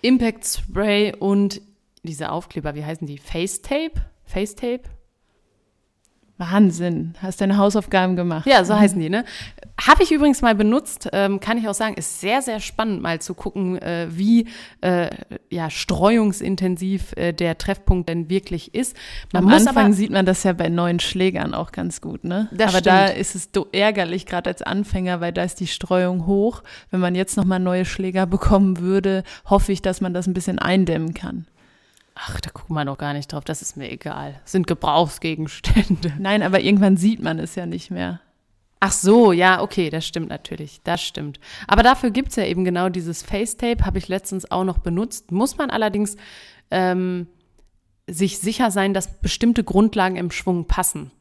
Impact 0.01 0.45
Spray 0.45 1.13
und 1.13 1.59
diese 2.05 2.31
Aufkleber, 2.31 2.75
wie 2.75 2.85
heißen 2.85 3.07
die? 3.07 3.17
Face 3.17 3.61
Tape? 3.61 3.93
Face 4.23 4.55
Tape? 4.55 4.83
Wahnsinn, 6.37 7.13
hast 7.21 7.39
deine 7.39 7.57
Hausaufgaben 7.57 8.17
gemacht. 8.17 8.45
Ja, 8.45 8.65
so 8.65 8.77
heißen 8.77 8.99
die, 8.99 9.09
ne? 9.09 9.23
Habe 9.81 10.03
ich 10.03 10.11
übrigens 10.11 10.41
mal 10.41 10.53
benutzt, 10.53 11.09
ähm, 11.13 11.39
kann 11.39 11.57
ich 11.57 11.67
auch 11.69 11.73
sagen, 11.73 11.95
ist 11.95 12.19
sehr, 12.19 12.41
sehr 12.41 12.59
spannend 12.59 13.01
mal 13.01 13.21
zu 13.21 13.33
gucken, 13.33 13.81
äh, 13.81 14.07
wie 14.09 14.47
äh, 14.81 15.09
ja, 15.49 15.69
streuungsintensiv 15.69 17.13
äh, 17.15 17.31
der 17.31 17.57
Treffpunkt 17.57 18.09
denn 18.09 18.29
wirklich 18.29 18.73
ist. 18.73 18.97
Man 19.31 19.45
Am 19.45 19.53
Anfang 19.53 19.85
aber, 19.85 19.93
sieht 19.93 20.11
man 20.11 20.25
das 20.25 20.43
ja 20.43 20.51
bei 20.51 20.67
neuen 20.67 20.99
Schlägern 20.99 21.53
auch 21.53 21.71
ganz 21.71 22.01
gut, 22.01 22.25
ne? 22.25 22.49
aber 22.51 22.69
stimmt. 22.69 22.87
da 22.87 23.05
ist 23.05 23.35
es 23.35 23.49
ärgerlich, 23.71 24.25
gerade 24.25 24.49
als 24.49 24.61
Anfänger, 24.61 25.21
weil 25.21 25.31
da 25.31 25.43
ist 25.43 25.61
die 25.61 25.67
Streuung 25.67 26.25
hoch. 26.25 26.63
Wenn 26.91 26.99
man 26.99 27.15
jetzt 27.15 27.37
nochmal 27.37 27.61
neue 27.61 27.85
Schläger 27.85 28.25
bekommen 28.25 28.79
würde, 28.79 29.23
hoffe 29.49 29.71
ich, 29.71 29.81
dass 29.81 30.01
man 30.01 30.13
das 30.13 30.27
ein 30.27 30.33
bisschen 30.33 30.59
eindämmen 30.59 31.13
kann. 31.13 31.45
Ach, 32.15 32.39
da 32.39 32.49
gucken 32.49 32.75
wir 32.75 32.85
noch 32.85 32.97
gar 32.97 33.13
nicht 33.13 33.31
drauf, 33.31 33.43
das 33.43 33.61
ist 33.61 33.75
mir 33.75 33.91
egal. 33.91 34.39
Das 34.43 34.53
sind 34.53 34.67
Gebrauchsgegenstände. 34.67 36.13
Nein, 36.19 36.43
aber 36.43 36.61
irgendwann 36.61 36.95
sieht 36.95 37.21
man 37.21 37.39
es 37.39 37.55
ja 37.55 37.65
nicht 37.65 37.91
mehr. 37.91 38.21
Ach 38.79 38.93
so, 38.93 39.31
ja, 39.31 39.61
okay, 39.61 39.89
das 39.89 40.05
stimmt 40.05 40.29
natürlich, 40.29 40.81
das 40.83 41.01
stimmt. 41.01 41.39
Aber 41.67 41.83
dafür 41.83 42.11
gibt 42.11 42.29
es 42.29 42.35
ja 42.37 42.45
eben 42.45 42.63
genau 42.63 42.89
dieses 42.89 43.21
Facetape, 43.23 43.85
habe 43.85 43.97
ich 43.97 44.07
letztens 44.07 44.49
auch 44.49 44.63
noch 44.63 44.77
benutzt. 44.77 45.31
Muss 45.31 45.57
man 45.57 45.69
allerdings 45.69 46.15
ähm, 46.71 47.27
sich 48.07 48.39
sicher 48.39 48.71
sein, 48.71 48.93
dass 48.93 49.19
bestimmte 49.19 49.63
Grundlagen 49.63 50.15
im 50.15 50.31
Schwung 50.31 50.65
passen. 50.67 51.11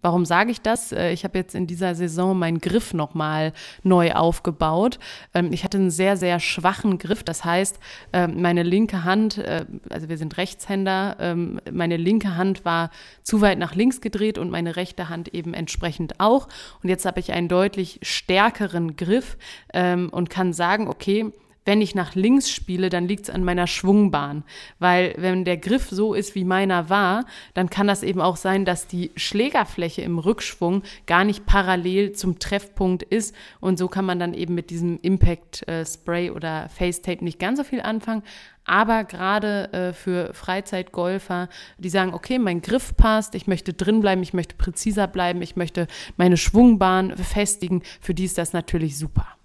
Warum 0.00 0.24
sage 0.24 0.52
ich 0.52 0.60
das? 0.60 0.92
Äh, 0.92 1.10
ich 1.12 1.24
habe 1.24 1.38
jetzt 1.38 1.54
in 1.54 1.66
dieser 1.66 1.94
Saison 1.94 2.38
meinen 2.38 2.60
Griff 2.60 2.94
nochmal 2.94 3.52
neu 3.82 4.12
aufgebaut. 4.12 4.98
Ähm, 5.34 5.52
ich 5.52 5.64
hatte 5.64 5.78
einen 5.78 5.90
sehr, 5.90 6.16
sehr 6.16 6.38
schwachen 6.38 6.98
Griff. 6.98 7.24
Das 7.24 7.44
heißt, 7.44 7.80
ähm, 8.12 8.40
meine 8.40 8.62
linke 8.62 9.02
Hand, 9.02 9.38
äh, 9.38 9.66
also 9.90 10.08
wir 10.08 10.16
sind 10.16 10.36
Rechtshänder, 10.36 11.16
ähm, 11.18 11.60
meine 11.70 11.96
linke 11.96 12.36
Hand 12.36 12.64
war 12.64 12.90
zu 13.24 13.40
weit 13.40 13.58
nach 13.58 13.74
links 13.74 14.00
gedreht 14.00 14.38
und 14.38 14.50
meine 14.50 14.76
rechte 14.76 15.08
Hand 15.08 15.34
eben 15.34 15.52
entsprechend 15.52 16.20
auch. 16.20 16.46
Und 16.82 16.88
jetzt 16.88 17.04
habe 17.04 17.18
ich 17.18 17.32
einen 17.32 17.48
deutlich 17.48 17.98
stärkeren 18.02 18.96
Griff 18.96 19.36
und 19.74 20.30
kann 20.30 20.52
sagen, 20.52 20.88
okay, 20.88 21.32
wenn 21.68 21.82
ich 21.82 21.94
nach 21.94 22.14
links 22.14 22.50
spiele, 22.50 22.88
dann 22.88 23.06
liegt 23.06 23.24
es 23.24 23.30
an 23.30 23.44
meiner 23.44 23.66
Schwungbahn. 23.66 24.42
Weil 24.78 25.14
wenn 25.18 25.44
der 25.44 25.58
Griff 25.58 25.90
so 25.90 26.14
ist, 26.14 26.34
wie 26.34 26.44
meiner 26.44 26.88
war, 26.88 27.26
dann 27.52 27.68
kann 27.68 27.86
das 27.86 28.02
eben 28.02 28.22
auch 28.22 28.36
sein, 28.36 28.64
dass 28.64 28.86
die 28.86 29.10
Schlägerfläche 29.16 30.00
im 30.00 30.18
Rückschwung 30.18 30.82
gar 31.04 31.24
nicht 31.24 31.44
parallel 31.44 32.12
zum 32.12 32.38
Treffpunkt 32.38 33.02
ist. 33.02 33.34
Und 33.60 33.78
so 33.78 33.86
kann 33.88 34.06
man 34.06 34.18
dann 34.18 34.32
eben 34.32 34.54
mit 34.54 34.70
diesem 34.70 34.98
Impact 35.02 35.68
äh, 35.68 35.84
Spray 35.84 36.30
oder 36.30 36.70
Face 36.70 37.02
Tape 37.02 37.22
nicht 37.22 37.38
ganz 37.38 37.58
so 37.58 37.64
viel 37.64 37.82
anfangen. 37.82 38.22
Aber 38.64 39.04
gerade 39.04 39.70
äh, 39.74 39.92
für 39.92 40.32
Freizeitgolfer, 40.32 41.50
die 41.76 41.90
sagen, 41.90 42.14
okay, 42.14 42.38
mein 42.38 42.62
Griff 42.62 42.96
passt, 42.96 43.34
ich 43.34 43.46
möchte 43.46 43.74
drin 43.74 44.00
bleiben, 44.00 44.22
ich 44.22 44.32
möchte 44.32 44.56
präziser 44.56 45.06
bleiben, 45.06 45.42
ich 45.42 45.54
möchte 45.54 45.86
meine 46.16 46.38
Schwungbahn 46.38 47.14
festigen, 47.18 47.82
für 48.00 48.14
die 48.14 48.24
ist 48.24 48.38
das 48.38 48.54
natürlich 48.54 48.96
super. 48.96 49.37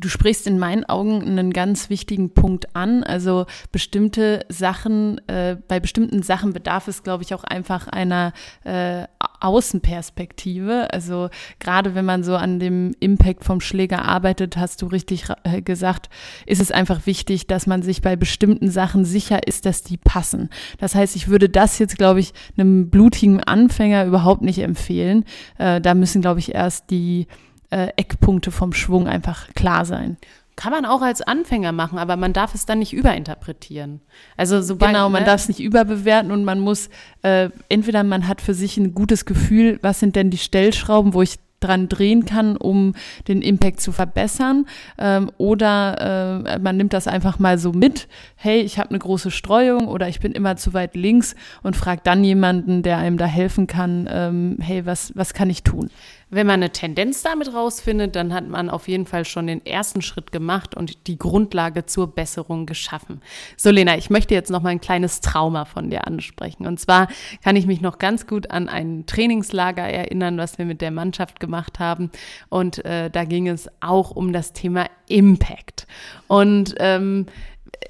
Du 0.00 0.08
sprichst 0.08 0.46
in 0.46 0.60
meinen 0.60 0.84
Augen 0.84 1.22
einen 1.22 1.52
ganz 1.52 1.90
wichtigen 1.90 2.30
Punkt 2.30 2.76
an. 2.76 3.02
Also 3.02 3.46
bestimmte 3.72 4.44
Sachen, 4.48 5.20
äh, 5.26 5.56
bei 5.66 5.80
bestimmten 5.80 6.22
Sachen 6.22 6.52
bedarf 6.52 6.86
es, 6.86 7.02
glaube 7.02 7.24
ich, 7.24 7.34
auch 7.34 7.42
einfach 7.42 7.88
einer 7.88 8.32
äh, 8.62 9.04
Außenperspektive. 9.40 10.92
Also 10.92 11.30
gerade 11.58 11.96
wenn 11.96 12.04
man 12.04 12.22
so 12.22 12.36
an 12.36 12.60
dem 12.60 12.94
Impact 13.00 13.44
vom 13.44 13.60
Schläger 13.60 14.04
arbeitet, 14.04 14.56
hast 14.56 14.82
du 14.82 14.86
richtig 14.86 15.24
äh, 15.42 15.62
gesagt, 15.62 16.10
ist 16.46 16.60
es 16.60 16.70
einfach 16.70 17.06
wichtig, 17.06 17.48
dass 17.48 17.66
man 17.66 17.82
sich 17.82 18.00
bei 18.00 18.14
bestimmten 18.14 18.70
Sachen 18.70 19.04
sicher 19.04 19.48
ist, 19.48 19.66
dass 19.66 19.82
die 19.82 19.96
passen. 19.96 20.48
Das 20.78 20.94
heißt, 20.94 21.16
ich 21.16 21.26
würde 21.26 21.48
das 21.48 21.80
jetzt, 21.80 21.98
glaube 21.98 22.20
ich, 22.20 22.32
einem 22.56 22.88
blutigen 22.88 23.42
Anfänger 23.42 24.04
überhaupt 24.04 24.42
nicht 24.42 24.60
empfehlen. 24.60 25.24
Äh, 25.58 25.80
da 25.80 25.94
müssen, 25.94 26.20
glaube 26.20 26.38
ich, 26.38 26.54
erst 26.54 26.90
die 26.90 27.26
äh, 27.70 27.88
Eckpunkte 27.96 28.50
vom 28.50 28.72
Schwung 28.72 29.08
einfach 29.08 29.48
klar 29.54 29.84
sein. 29.84 30.16
Kann 30.56 30.72
man 30.72 30.84
auch 30.86 31.02
als 31.02 31.22
Anfänger 31.22 31.70
machen, 31.70 31.98
aber 32.00 32.16
man 32.16 32.32
darf 32.32 32.52
es 32.52 32.66
dann 32.66 32.80
nicht 32.80 32.92
überinterpretieren. 32.92 34.00
Also 34.36 34.60
sobald, 34.60 34.92
genau, 34.92 35.08
man 35.08 35.22
ne? 35.22 35.26
darf 35.26 35.42
es 35.42 35.48
nicht 35.48 35.60
überbewerten 35.60 36.32
und 36.32 36.44
man 36.44 36.58
muss 36.58 36.90
äh, 37.22 37.50
entweder 37.68 38.02
man 38.02 38.26
hat 38.26 38.40
für 38.40 38.54
sich 38.54 38.76
ein 38.76 38.92
gutes 38.92 39.24
Gefühl, 39.24 39.78
was 39.82 40.00
sind 40.00 40.16
denn 40.16 40.30
die 40.30 40.38
Stellschrauben, 40.38 41.14
wo 41.14 41.22
ich 41.22 41.36
dran 41.60 41.88
drehen 41.88 42.24
kann, 42.24 42.56
um 42.56 42.94
den 43.26 43.42
Impact 43.42 43.80
zu 43.80 43.92
verbessern. 43.92 44.66
Ähm, 44.98 45.30
oder 45.38 46.44
äh, 46.46 46.58
man 46.58 46.76
nimmt 46.76 46.92
das 46.92 47.06
einfach 47.06 47.38
mal 47.38 47.58
so 47.58 47.72
mit, 47.72 48.08
hey, 48.36 48.60
ich 48.60 48.78
habe 48.78 48.90
eine 48.90 48.98
große 48.98 49.30
Streuung 49.30 49.88
oder 49.88 50.08
ich 50.08 50.20
bin 50.20 50.32
immer 50.32 50.56
zu 50.56 50.72
weit 50.72 50.94
links 50.94 51.34
und 51.62 51.76
fragt 51.76 52.06
dann 52.06 52.24
jemanden, 52.24 52.82
der 52.82 52.98
einem 52.98 53.18
da 53.18 53.26
helfen 53.26 53.66
kann, 53.66 54.08
ähm, 54.10 54.56
hey, 54.60 54.86
was, 54.86 55.12
was 55.14 55.34
kann 55.34 55.50
ich 55.50 55.62
tun? 55.62 55.90
Wenn 56.30 56.46
man 56.46 56.56
eine 56.56 56.70
Tendenz 56.70 57.22
damit 57.22 57.54
rausfindet, 57.54 58.14
dann 58.14 58.34
hat 58.34 58.46
man 58.46 58.68
auf 58.68 58.86
jeden 58.86 59.06
Fall 59.06 59.24
schon 59.24 59.46
den 59.46 59.64
ersten 59.64 60.02
Schritt 60.02 60.30
gemacht 60.30 60.74
und 60.74 61.06
die 61.06 61.18
Grundlage 61.18 61.86
zur 61.86 62.14
Besserung 62.14 62.66
geschaffen. 62.66 63.22
So, 63.56 63.70
Lena, 63.70 63.96
ich 63.96 64.10
möchte 64.10 64.34
jetzt 64.34 64.50
noch 64.50 64.62
mal 64.62 64.70
ein 64.70 64.80
kleines 64.80 65.20
Trauma 65.20 65.64
von 65.64 65.88
dir 65.88 66.06
ansprechen. 66.06 66.66
Und 66.66 66.78
zwar 66.80 67.08
kann 67.42 67.56
ich 67.56 67.66
mich 67.66 67.80
noch 67.80 67.98
ganz 67.98 68.26
gut 68.26 68.50
an 68.50 68.68
ein 68.68 69.06
Trainingslager 69.06 69.84
erinnern, 69.84 70.36
was 70.36 70.58
wir 70.58 70.66
mit 70.66 70.82
der 70.82 70.90
Mannschaft 70.90 71.40
gemacht 71.40 71.78
haben. 71.78 72.10
Und 72.50 72.84
äh, 72.84 73.08
da 73.10 73.24
ging 73.24 73.48
es 73.48 73.70
auch 73.80 74.10
um 74.10 74.32
das 74.32 74.52
Thema 74.52 74.86
Impact. 75.08 75.86
Und 76.26 76.74
ähm, 76.78 77.26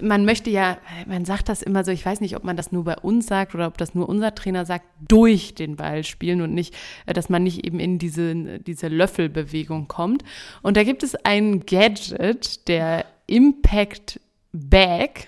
man 0.00 0.24
möchte 0.24 0.50
ja, 0.50 0.78
man 1.06 1.24
sagt 1.24 1.48
das 1.48 1.62
immer 1.62 1.84
so, 1.84 1.90
ich 1.90 2.04
weiß 2.04 2.20
nicht, 2.20 2.36
ob 2.36 2.44
man 2.44 2.56
das 2.56 2.72
nur 2.72 2.84
bei 2.84 2.96
uns 2.96 3.26
sagt 3.26 3.54
oder 3.54 3.66
ob 3.66 3.78
das 3.78 3.94
nur 3.94 4.08
unser 4.08 4.34
Trainer 4.34 4.64
sagt, 4.64 4.84
durch 5.06 5.54
den 5.54 5.76
Ball 5.76 6.04
spielen 6.04 6.40
und 6.40 6.54
nicht, 6.54 6.74
äh, 7.06 7.12
dass 7.12 7.28
man 7.28 7.42
nicht 7.42 7.66
eben 7.66 7.80
in 7.80 7.98
diese, 7.98 8.58
diese 8.60 8.88
Löffelbewegung 8.88 9.88
kommt. 9.88 10.22
Und 10.62 10.76
da 10.76 10.84
gibt 10.84 11.02
es 11.02 11.14
ein 11.24 11.66
Gadget, 11.66 12.68
der 12.68 13.04
Impact 13.26 14.20
Bag. 14.52 15.26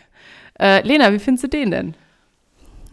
Äh, 0.59 0.87
Lena, 0.87 1.13
wie 1.13 1.19
findest 1.19 1.45
du 1.45 1.49
den 1.49 1.71
denn? 1.71 1.95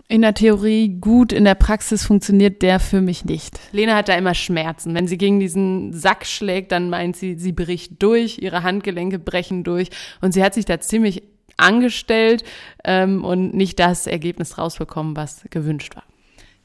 In 0.10 0.22
der 0.22 0.34
Theorie 0.34 1.00
gut, 1.02 1.34
in 1.34 1.44
der 1.44 1.56
Praxis 1.56 2.06
funktioniert 2.06 2.62
der 2.62 2.80
für 2.80 3.02
mich 3.02 3.26
nicht. 3.26 3.60
Lena 3.74 3.96
hat 3.96 4.08
da 4.08 4.16
immer 4.16 4.34
Schmerzen. 4.34 4.96
Wenn 4.96 5.08
sie 5.08 5.18
gegen 5.18 5.42
diesen 5.42 5.92
Sack 5.92 6.26
schlägt, 6.26 6.72
dann 6.72 6.90
meint 6.90 7.18
sie, 7.18 7.36
sie 7.36 7.52
bricht 7.52 8.02
durch, 8.02 8.38
ihre 8.40 8.64
Handgelenke 8.64 9.20
brechen 9.20 9.66
durch. 9.66 9.90
Und 10.22 10.34
sie 10.34 10.44
hat 10.44 10.54
sich 10.54 10.64
da 10.64 10.80
ziemlich 10.80 11.24
angestellt 11.58 12.44
ähm, 12.84 13.24
und 13.24 13.54
nicht 13.54 13.80
das 13.80 14.08
Ergebnis 14.08 14.58
rausbekommen, 14.58 15.16
was 15.16 15.44
gewünscht 15.50 15.96
war. 15.96 16.04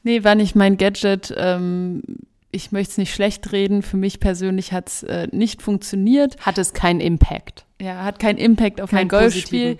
Nee, 0.03 0.23
war 0.23 0.35
nicht 0.35 0.55
mein 0.55 0.77
Gadget. 0.77 1.33
Ähm, 1.37 2.01
ich 2.51 2.71
möchte 2.71 2.91
es 2.91 2.97
nicht 2.97 3.13
schlecht 3.13 3.51
reden. 3.51 3.81
Für 3.81 3.97
mich 3.97 4.19
persönlich 4.19 4.73
hat 4.73 4.87
es 4.89 5.03
äh, 5.03 5.27
nicht 5.31 5.61
funktioniert. 5.61 6.37
Hat 6.45 6.57
es 6.57 6.73
keinen 6.73 6.99
Impact? 6.99 7.65
Ja, 7.81 8.03
hat 8.03 8.19
keinen 8.19 8.37
Impact 8.37 8.79
auf 8.79 8.91
Kein 8.91 8.99
mein 8.99 9.09
Golfspiel. 9.09 9.77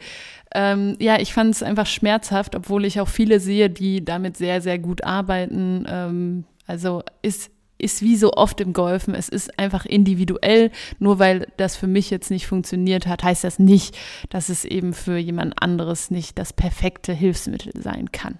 Ähm, 0.55 0.95
ja, 0.99 1.19
ich 1.19 1.33
fand 1.33 1.53
es 1.53 1.63
einfach 1.63 1.87
schmerzhaft, 1.87 2.55
obwohl 2.55 2.85
ich 2.85 2.99
auch 2.99 3.07
viele 3.07 3.39
sehe, 3.39 3.69
die 3.69 4.05
damit 4.05 4.37
sehr, 4.37 4.61
sehr 4.61 4.79
gut 4.79 5.03
arbeiten. 5.03 5.85
Ähm, 5.87 6.43
also 6.67 7.03
ist 7.21 7.51
ist 7.83 8.01
wie 8.01 8.15
so 8.15 8.33
oft 8.33 8.59
im 8.61 8.73
Golfen, 8.73 9.13
es 9.13 9.29
ist 9.29 9.59
einfach 9.59 9.85
individuell. 9.85 10.71
Nur 10.99 11.19
weil 11.19 11.47
das 11.57 11.75
für 11.75 11.87
mich 11.87 12.09
jetzt 12.09 12.31
nicht 12.31 12.47
funktioniert 12.47 13.07
hat, 13.07 13.23
heißt 13.23 13.43
das 13.43 13.59
nicht, 13.59 13.97
dass 14.29 14.49
es 14.49 14.65
eben 14.65 14.93
für 14.93 15.17
jemand 15.17 15.61
anderes 15.61 16.09
nicht 16.09 16.39
das 16.39 16.53
perfekte 16.53 17.13
Hilfsmittel 17.13 17.73
sein 17.81 18.11
kann. 18.11 18.39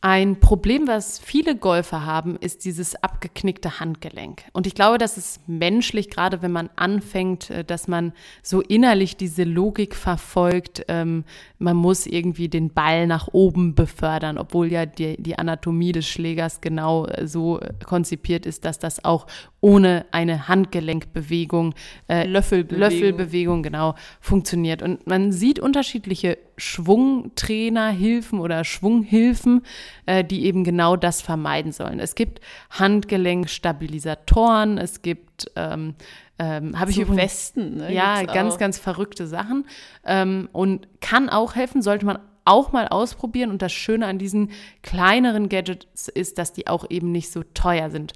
Ein 0.00 0.38
Problem, 0.38 0.86
was 0.86 1.18
viele 1.18 1.56
Golfer 1.56 2.06
haben, 2.06 2.36
ist 2.36 2.64
dieses 2.64 2.94
abgeknickte 2.94 3.80
Handgelenk. 3.80 4.44
Und 4.52 4.68
ich 4.68 4.76
glaube, 4.76 4.96
das 4.96 5.18
ist 5.18 5.48
menschlich, 5.48 6.08
gerade 6.08 6.40
wenn 6.40 6.52
man 6.52 6.70
anfängt, 6.76 7.50
äh, 7.50 7.64
dass 7.64 7.88
man 7.88 8.12
so 8.40 8.60
innerlich 8.60 9.16
diese 9.16 9.42
Logik 9.42 9.96
verfolgt, 9.96 10.84
ähm, 10.86 11.24
man 11.58 11.76
muss 11.76 12.06
irgendwie 12.06 12.48
den 12.48 12.72
Ball 12.72 13.08
nach 13.08 13.26
oben 13.32 13.74
befördern, 13.74 14.38
obwohl 14.38 14.70
ja 14.70 14.86
die, 14.86 15.20
die 15.20 15.36
Anatomie 15.36 15.90
des 15.90 16.06
Schlägers 16.06 16.60
genau 16.60 17.06
äh, 17.06 17.26
so 17.26 17.58
konzipiert 17.84 18.46
ist, 18.46 18.64
dass 18.64 18.78
das 18.78 19.04
auch 19.04 19.26
ohne 19.60 20.06
eine 20.12 20.46
Handgelenkbewegung, 20.48 21.74
äh, 22.08 22.26
Löffelbewegung. 22.26 22.78
Löffelbewegung, 22.78 23.62
genau, 23.62 23.94
funktioniert. 24.20 24.82
Und 24.82 25.06
man 25.06 25.32
sieht 25.32 25.58
unterschiedliche 25.58 26.38
Schwungtrainerhilfen 26.56 28.38
oder 28.38 28.64
Schwunghilfen, 28.64 29.62
äh, 30.06 30.24
die 30.24 30.44
eben 30.44 30.64
genau 30.64 30.96
das 30.96 31.20
vermeiden 31.22 31.72
sollen. 31.72 31.98
Es 31.98 32.14
gibt 32.14 32.40
Handgelenkstabilisatoren, 32.70 34.78
es 34.78 35.02
gibt 35.02 35.50
ähm, 35.56 35.94
ähm, 36.40 36.78
habe 36.78 36.92
ich 36.92 37.00
übrigens 37.00 37.22
Westen, 37.22 37.78
ne? 37.78 37.92
ja 37.92 38.22
ganz 38.22 38.54
auch. 38.54 38.58
ganz 38.58 38.78
verrückte 38.78 39.26
Sachen 39.26 39.66
ähm, 40.04 40.48
und 40.52 40.86
kann 41.00 41.28
auch 41.28 41.56
helfen, 41.56 41.82
sollte 41.82 42.06
man 42.06 42.20
auch 42.44 42.70
mal 42.72 42.86
ausprobieren. 42.88 43.50
Und 43.50 43.60
das 43.60 43.72
Schöne 43.72 44.06
an 44.06 44.18
diesen 44.18 44.52
kleineren 44.82 45.48
Gadgets 45.48 46.06
ist, 46.08 46.38
dass 46.38 46.52
die 46.52 46.68
auch 46.68 46.88
eben 46.88 47.10
nicht 47.12 47.32
so 47.32 47.42
teuer 47.54 47.90
sind. 47.90 48.12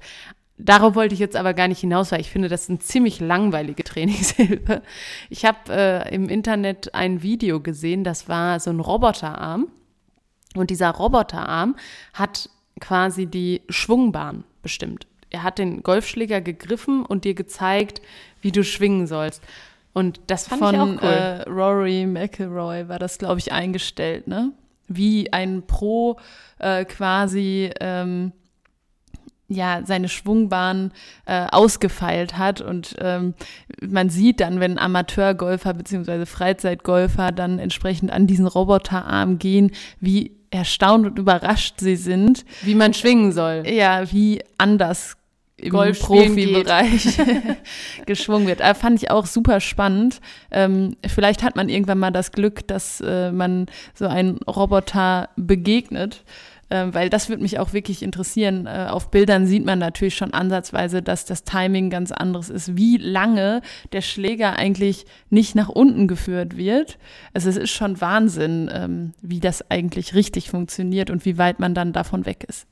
Darauf 0.63 0.95
wollte 0.95 1.13
ich 1.13 1.19
jetzt 1.19 1.35
aber 1.35 1.53
gar 1.53 1.67
nicht 1.67 1.81
hinaus, 1.81 2.13
weil 2.13 2.21
ich 2.21 2.29
finde, 2.29 2.47
das 2.47 2.63
ist 2.63 2.69
eine 2.69 2.79
ziemlich 2.79 3.19
langweilige 3.19 3.83
Trainingshilfe. 3.83 4.81
Ich 5.29 5.43
habe 5.45 5.57
äh, 5.69 6.15
im 6.15 6.29
Internet 6.29 6.95
ein 6.95 7.21
Video 7.21 7.59
gesehen, 7.59 8.03
das 8.03 8.29
war 8.29 8.59
so 8.59 8.69
ein 8.69 8.79
Roboterarm. 8.79 9.67
Und 10.55 10.69
dieser 10.69 10.91
Roboterarm 10.91 11.75
hat 12.13 12.49
quasi 12.79 13.25
die 13.25 13.61
Schwungbahn 13.69 14.45
bestimmt. 14.61 15.07
Er 15.29 15.43
hat 15.43 15.57
den 15.57 15.83
Golfschläger 15.83 16.41
gegriffen 16.41 17.05
und 17.05 17.25
dir 17.25 17.33
gezeigt, 17.33 18.01
wie 18.41 18.51
du 18.51 18.63
schwingen 18.63 19.07
sollst. 19.07 19.41
Und 19.91 20.21
das 20.27 20.47
fand 20.47 20.61
Von, 20.61 20.99
cool. 21.01 21.09
Äh, 21.09 21.49
Rory 21.49 22.05
McIlroy 22.05 22.87
war 22.87 22.99
das, 22.99 23.17
glaube 23.17 23.39
ich, 23.39 23.51
eingestellt, 23.51 24.27
ne? 24.27 24.53
Wie 24.87 25.31
ein 25.33 25.63
Pro 25.65 26.19
äh, 26.59 26.85
quasi 26.85 27.71
ähm, 27.79 28.31
ja 29.53 29.81
seine 29.85 30.09
Schwungbahn 30.09 30.91
äh, 31.25 31.47
ausgefeilt 31.51 32.37
hat 32.37 32.61
und 32.61 32.95
ähm, 32.99 33.33
man 33.81 34.09
sieht 34.09 34.39
dann, 34.39 34.59
wenn 34.59 34.77
Amateurgolfer 34.77 35.73
bzw. 35.73 36.25
Freizeitgolfer 36.25 37.31
dann 37.31 37.59
entsprechend 37.59 38.11
an 38.11 38.27
diesen 38.27 38.47
Roboterarm 38.47 39.39
gehen, 39.39 39.71
wie 39.99 40.31
erstaunt 40.51 41.05
und 41.05 41.19
überrascht 41.19 41.79
sie 41.79 41.95
sind, 41.95 42.45
wie 42.61 42.75
man 42.75 42.93
schwingen 42.93 43.31
soll. 43.31 43.63
Ja, 43.65 44.11
wie 44.11 44.41
anders 44.57 45.17
im 45.57 45.71
Profibereich 45.71 47.17
geschwungen 48.05 48.47
wird. 48.47 48.61
Aber 48.61 48.75
fand 48.75 49.01
ich 49.01 49.11
auch 49.11 49.25
super 49.25 49.59
spannend. 49.59 50.19
Ähm, 50.51 50.95
vielleicht 51.07 51.43
hat 51.43 51.55
man 51.55 51.69
irgendwann 51.69 51.99
mal 51.99 52.11
das 52.11 52.31
Glück, 52.31 52.67
dass 52.67 53.01
äh, 53.01 53.31
man 53.31 53.67
so 53.93 54.07
einen 54.07 54.37
Roboter 54.39 55.29
begegnet 55.35 56.23
weil 56.91 57.09
das 57.09 57.29
würde 57.29 57.41
mich 57.41 57.59
auch 57.59 57.73
wirklich 57.73 58.03
interessieren. 58.03 58.65
Äh, 58.65 58.87
auf 58.89 59.11
Bildern 59.11 59.45
sieht 59.47 59.65
man 59.65 59.79
natürlich 59.79 60.15
schon 60.15 60.33
ansatzweise, 60.33 61.01
dass 61.01 61.25
das 61.25 61.43
Timing 61.43 61.89
ganz 61.89 62.11
anderes 62.11 62.49
ist, 62.49 62.75
wie 62.77 62.97
lange 62.97 63.61
der 63.91 64.01
Schläger 64.01 64.55
eigentlich 64.55 65.05
nicht 65.29 65.55
nach 65.55 65.69
unten 65.69 66.07
geführt 66.07 66.57
wird. 66.57 66.97
Also 67.33 67.49
es 67.49 67.57
ist 67.57 67.71
schon 67.71 68.01
Wahnsinn, 68.01 68.69
ähm, 68.73 69.13
wie 69.21 69.39
das 69.39 69.69
eigentlich 69.69 70.15
richtig 70.15 70.49
funktioniert 70.49 71.09
und 71.09 71.25
wie 71.25 71.37
weit 71.37 71.59
man 71.59 71.73
dann 71.73 71.93
davon 71.93 72.25
weg 72.25 72.45
ist. 72.47 72.67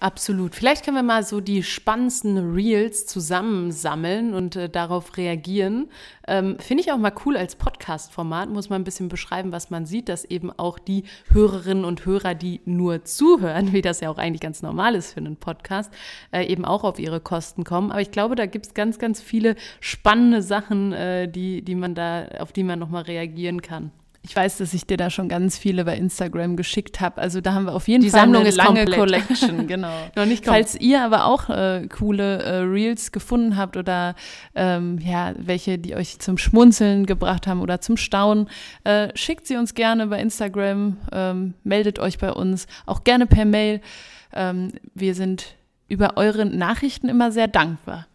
Absolut. 0.00 0.54
Vielleicht 0.54 0.84
können 0.84 0.96
wir 0.96 1.02
mal 1.02 1.24
so 1.24 1.40
die 1.40 1.64
spannendsten 1.64 2.54
Reels 2.54 3.04
zusammensammeln 3.06 4.32
und 4.32 4.54
äh, 4.54 4.68
darauf 4.68 5.16
reagieren. 5.16 5.90
Ähm, 6.28 6.56
Finde 6.60 6.84
ich 6.84 6.92
auch 6.92 6.98
mal 6.98 7.12
cool 7.26 7.36
als 7.36 7.56
Podcast-Format. 7.56 8.48
Muss 8.48 8.70
man 8.70 8.80
ein 8.80 8.84
bisschen 8.84 9.08
beschreiben, 9.08 9.50
was 9.50 9.70
man 9.70 9.86
sieht, 9.86 10.08
dass 10.08 10.24
eben 10.24 10.52
auch 10.56 10.78
die 10.78 11.02
Hörerinnen 11.30 11.84
und 11.84 12.06
Hörer, 12.06 12.36
die 12.36 12.60
nur 12.64 13.04
zuhören, 13.04 13.72
wie 13.72 13.82
das 13.82 13.98
ja 13.98 14.08
auch 14.08 14.18
eigentlich 14.18 14.40
ganz 14.40 14.62
normal 14.62 14.94
ist 14.94 15.14
für 15.14 15.20
einen 15.20 15.36
Podcast, 15.36 15.92
äh, 16.30 16.46
eben 16.46 16.64
auch 16.64 16.84
auf 16.84 17.00
ihre 17.00 17.18
Kosten 17.18 17.64
kommen. 17.64 17.90
Aber 17.90 18.00
ich 18.00 18.12
glaube, 18.12 18.36
da 18.36 18.46
gibt 18.46 18.66
es 18.66 18.74
ganz, 18.74 19.00
ganz 19.00 19.20
viele 19.20 19.56
spannende 19.80 20.42
Sachen, 20.42 20.92
äh, 20.92 21.28
die, 21.28 21.62
die 21.62 21.74
man 21.74 21.96
da, 21.96 22.28
auf 22.38 22.52
die 22.52 22.62
man 22.62 22.78
nochmal 22.78 23.02
reagieren 23.02 23.62
kann. 23.62 23.90
Ich 24.22 24.34
weiß, 24.34 24.58
dass 24.58 24.74
ich 24.74 24.84
dir 24.84 24.96
da 24.96 25.10
schon 25.10 25.28
ganz 25.28 25.56
viele 25.56 25.84
bei 25.84 25.96
Instagram 25.96 26.56
geschickt 26.56 27.00
habe. 27.00 27.20
Also 27.20 27.40
da 27.40 27.54
haben 27.54 27.64
wir 27.64 27.72
auf 27.72 27.88
jeden 27.88 28.02
Die 28.02 28.10
Fall 28.10 28.22
Sammlung 28.22 28.42
eine 28.42 28.50
lange 28.50 28.84
komplett. 28.84 28.98
Collection, 28.98 29.66
genau. 29.66 29.92
Noch 30.16 30.26
nicht 30.26 30.44
Falls 30.44 30.78
ihr 30.78 31.02
aber 31.02 31.24
auch 31.24 31.48
äh, 31.48 31.86
coole 31.88 32.42
äh, 32.42 32.56
Reels 32.58 33.12
gefunden 33.12 33.56
habt 33.56 33.76
oder 33.76 34.14
ähm, 34.54 34.98
ja, 34.98 35.32
welche, 35.38 35.78
die 35.78 35.94
euch 35.94 36.18
zum 36.18 36.36
Schmunzeln 36.36 37.06
gebracht 37.06 37.46
haben 37.46 37.60
oder 37.60 37.80
zum 37.80 37.96
Staunen, 37.96 38.50
äh, 38.84 39.08
schickt 39.14 39.46
sie 39.46 39.56
uns 39.56 39.74
gerne 39.74 40.08
bei 40.08 40.20
Instagram, 40.20 40.98
ähm, 41.12 41.54
meldet 41.64 41.98
euch 41.98 42.18
bei 42.18 42.32
uns, 42.32 42.66
auch 42.86 43.04
gerne 43.04 43.26
per 43.26 43.44
Mail. 43.44 43.80
Ähm, 44.34 44.72
wir 44.94 45.14
sind 45.14 45.54
über 45.88 46.16
eure 46.16 46.44
Nachrichten 46.44 47.08
immer 47.08 47.32
sehr 47.32 47.48
dankbar. 47.48 48.06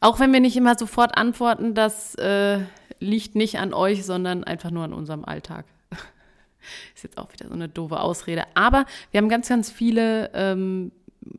Auch 0.00 0.18
wenn 0.18 0.32
wir 0.32 0.40
nicht 0.40 0.56
immer 0.56 0.76
sofort 0.76 1.16
antworten, 1.16 1.74
dass 1.74 2.14
äh, 2.16 2.60
liegt 3.00 3.34
nicht 3.34 3.58
an 3.58 3.74
euch, 3.74 4.04
sondern 4.04 4.44
einfach 4.44 4.70
nur 4.70 4.84
an 4.84 4.92
unserem 4.92 5.24
Alltag. 5.24 5.66
Ist 6.94 7.04
jetzt 7.04 7.18
auch 7.18 7.32
wieder 7.32 7.48
so 7.48 7.54
eine 7.54 7.68
doofe 7.68 8.00
Ausrede. 8.00 8.44
Aber 8.54 8.86
wir 9.10 9.18
haben 9.18 9.28
ganz, 9.28 9.48
ganz 9.48 9.70
viele 9.70 10.30
ähm, 10.34 10.90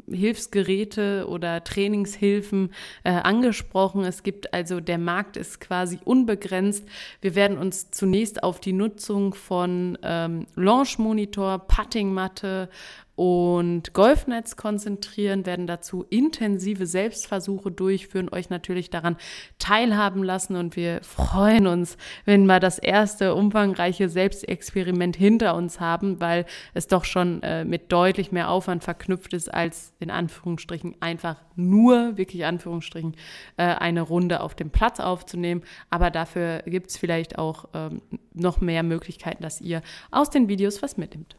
Hilfsgeräte 0.09 1.27
oder 1.27 1.63
Trainingshilfen 1.63 2.71
äh, 3.03 3.11
angesprochen. 3.11 4.03
Es 4.03 4.23
gibt 4.23 4.53
also, 4.53 4.79
der 4.79 4.97
Markt 4.97 5.37
ist 5.37 5.59
quasi 5.59 5.99
unbegrenzt. 6.03 6.85
Wir 7.21 7.35
werden 7.35 7.57
uns 7.57 7.91
zunächst 7.91 8.43
auf 8.43 8.59
die 8.59 8.73
Nutzung 8.73 9.33
von 9.33 9.97
ähm, 10.03 10.47
Launch 10.55 10.97
Monitor, 10.97 11.59
Puttingmatte 11.59 12.69
und 13.17 13.93
Golfnetz 13.93 14.57
konzentrieren, 14.57 15.47
werden 15.47 15.65
dazu 15.65 16.05
intensive 16.07 16.85
Selbstversuche 16.85 17.71
durchführen, 17.71 18.29
euch 18.31 18.51
natürlich 18.51 18.91
daran 18.91 19.17
teilhaben 19.57 20.23
lassen 20.23 20.55
und 20.55 20.75
wir 20.75 21.01
freuen 21.01 21.65
uns, 21.65 21.97
wenn 22.25 22.45
wir 22.45 22.59
das 22.59 22.77
erste 22.77 23.33
umfangreiche 23.33 24.07
Selbstexperiment 24.07 25.15
hinter 25.15 25.55
uns 25.55 25.79
haben, 25.79 26.21
weil 26.21 26.45
es 26.75 26.85
doch 26.85 27.05
schon 27.05 27.41
äh, 27.41 27.65
mit 27.65 27.91
deutlich 27.91 28.31
mehr 28.31 28.51
Aufwand 28.51 28.83
verknüpft 28.83 29.33
ist, 29.33 29.51
als 29.51 29.93
in 29.99 30.11
Anführungsstrichen 30.11 30.97
einfach 30.99 31.37
nur, 31.55 32.17
wirklich 32.17 32.45
Anführungsstrichen, 32.45 33.15
äh, 33.57 33.63
eine 33.63 34.01
Runde 34.03 34.41
auf 34.41 34.53
dem 34.53 34.69
Platz 34.69 34.99
aufzunehmen. 34.99 35.63
Aber 35.89 36.11
dafür 36.11 36.61
gibt 36.67 36.91
es 36.91 36.97
vielleicht 36.97 37.39
auch 37.39 37.65
ähm, 37.73 38.03
noch 38.35 38.61
mehr 38.61 38.83
Möglichkeiten, 38.83 39.41
dass 39.41 39.59
ihr 39.59 39.81
aus 40.11 40.29
den 40.29 40.49
Videos 40.49 40.83
was 40.83 40.97
mitnimmt. 40.97 41.35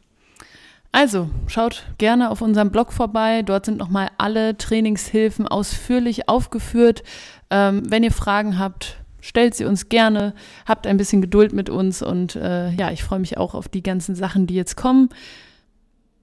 Also, 0.91 1.29
schaut 1.47 1.85
gerne 1.99 2.31
auf 2.31 2.41
unserem 2.41 2.71
Blog 2.71 2.91
vorbei. 2.91 3.43
Dort 3.43 3.65
sind 3.65 3.77
nochmal 3.77 4.09
alle 4.17 4.57
Trainingshilfen 4.57 5.47
ausführlich 5.47 6.27
aufgeführt. 6.27 7.03
Ähm, 7.51 7.83
wenn 7.89 8.03
ihr 8.03 8.11
Fragen 8.11 8.57
habt, 8.57 8.97
stellt 9.21 9.53
sie 9.53 9.65
uns 9.65 9.89
gerne. 9.89 10.33
Habt 10.65 10.87
ein 10.87 10.97
bisschen 10.97 11.21
Geduld 11.21 11.53
mit 11.53 11.69
uns 11.69 12.01
und 12.01 12.35
äh, 12.35 12.71
ja, 12.71 12.91
ich 12.91 13.03
freue 13.03 13.19
mich 13.19 13.37
auch 13.37 13.53
auf 13.53 13.69
die 13.69 13.83
ganzen 13.83 14.15
Sachen, 14.15 14.47
die 14.47 14.55
jetzt 14.55 14.75
kommen 14.77 15.09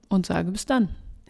und 0.08 0.26
sage 0.26 0.50
bis 0.50 0.66
dann. 0.66 0.88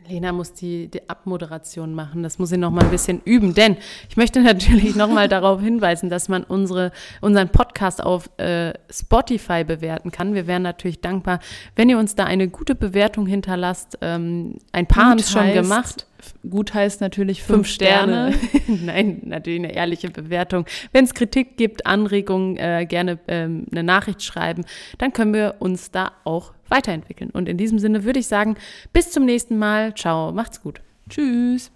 Lena 0.09 0.33
muss 0.33 0.53
die, 0.53 0.89
die 0.89 1.09
Abmoderation 1.09 1.95
machen. 1.95 2.23
Das 2.23 2.39
muss 2.39 2.51
sie 2.51 2.57
noch 2.57 2.71
mal 2.71 2.85
ein 2.85 2.91
bisschen 2.91 3.21
üben. 3.25 3.55
Denn 3.55 3.77
ich 4.09 4.17
möchte 4.17 4.41
natürlich 4.41 4.95
noch 4.97 5.09
mal 5.09 5.29
darauf 5.29 5.61
hinweisen, 5.61 6.11
dass 6.11 6.29
man 6.29 6.45
unsere, 6.45 6.93
unseren 7.21 7.49
Podcast 7.49 8.03
auf 8.03 8.31
äh, 8.39 8.73
Spotify 8.91 9.65
bewerten 9.65 10.11
kann. 10.11 10.35
Wir 10.35 10.47
wären 10.47 10.63
natürlich 10.63 11.01
dankbar, 11.01 11.41
wenn 11.75 11.89
ihr 11.89 11.99
uns 11.99 12.15
da 12.15 12.25
eine 12.25 12.49
gute 12.49 12.75
Bewertung 12.75 13.27
hinterlasst. 13.27 13.99
Ähm, 14.01 14.57
ein 14.73 14.87
paar 14.87 15.11
haben 15.11 15.19
es 15.19 15.31
schon 15.31 15.53
gemacht. 15.53 16.07
Gut 16.49 16.75
heißt 16.75 17.01
natürlich 17.01 17.43
fünf, 17.43 17.59
fünf 17.59 17.69
Sterne. 17.69 18.33
Sterne. 18.33 18.83
Nein, 18.85 19.23
natürlich 19.25 19.61
eine 19.61 19.75
ehrliche 19.75 20.11
Bewertung. 20.11 20.67
Wenn 20.93 21.05
es 21.05 21.15
Kritik 21.15 21.57
gibt, 21.57 21.87
Anregungen, 21.87 22.57
äh, 22.57 22.87
gerne 22.89 23.19
ähm, 23.29 23.67
eine 23.71 23.83
Nachricht 23.83 24.23
schreiben. 24.23 24.65
Dann 24.99 25.13
können 25.13 25.35
wir 25.35 25.57
uns 25.59 25.91
da 25.91 26.13
auch 26.25 26.53
weiterentwickeln. 26.69 27.31
Und 27.31 27.49
in 27.49 27.57
diesem 27.57 27.79
Sinne 27.79 28.05
würde 28.05 28.19
ich 28.19 28.27
sagen, 28.27 28.57
bis 28.93 29.11
zum 29.11 29.25
nächsten 29.25 29.59
Mal. 29.59 29.95
Ciao, 29.95 30.33
macht's 30.33 30.63
gut. 30.63 30.81
Tschüss. 31.09 31.71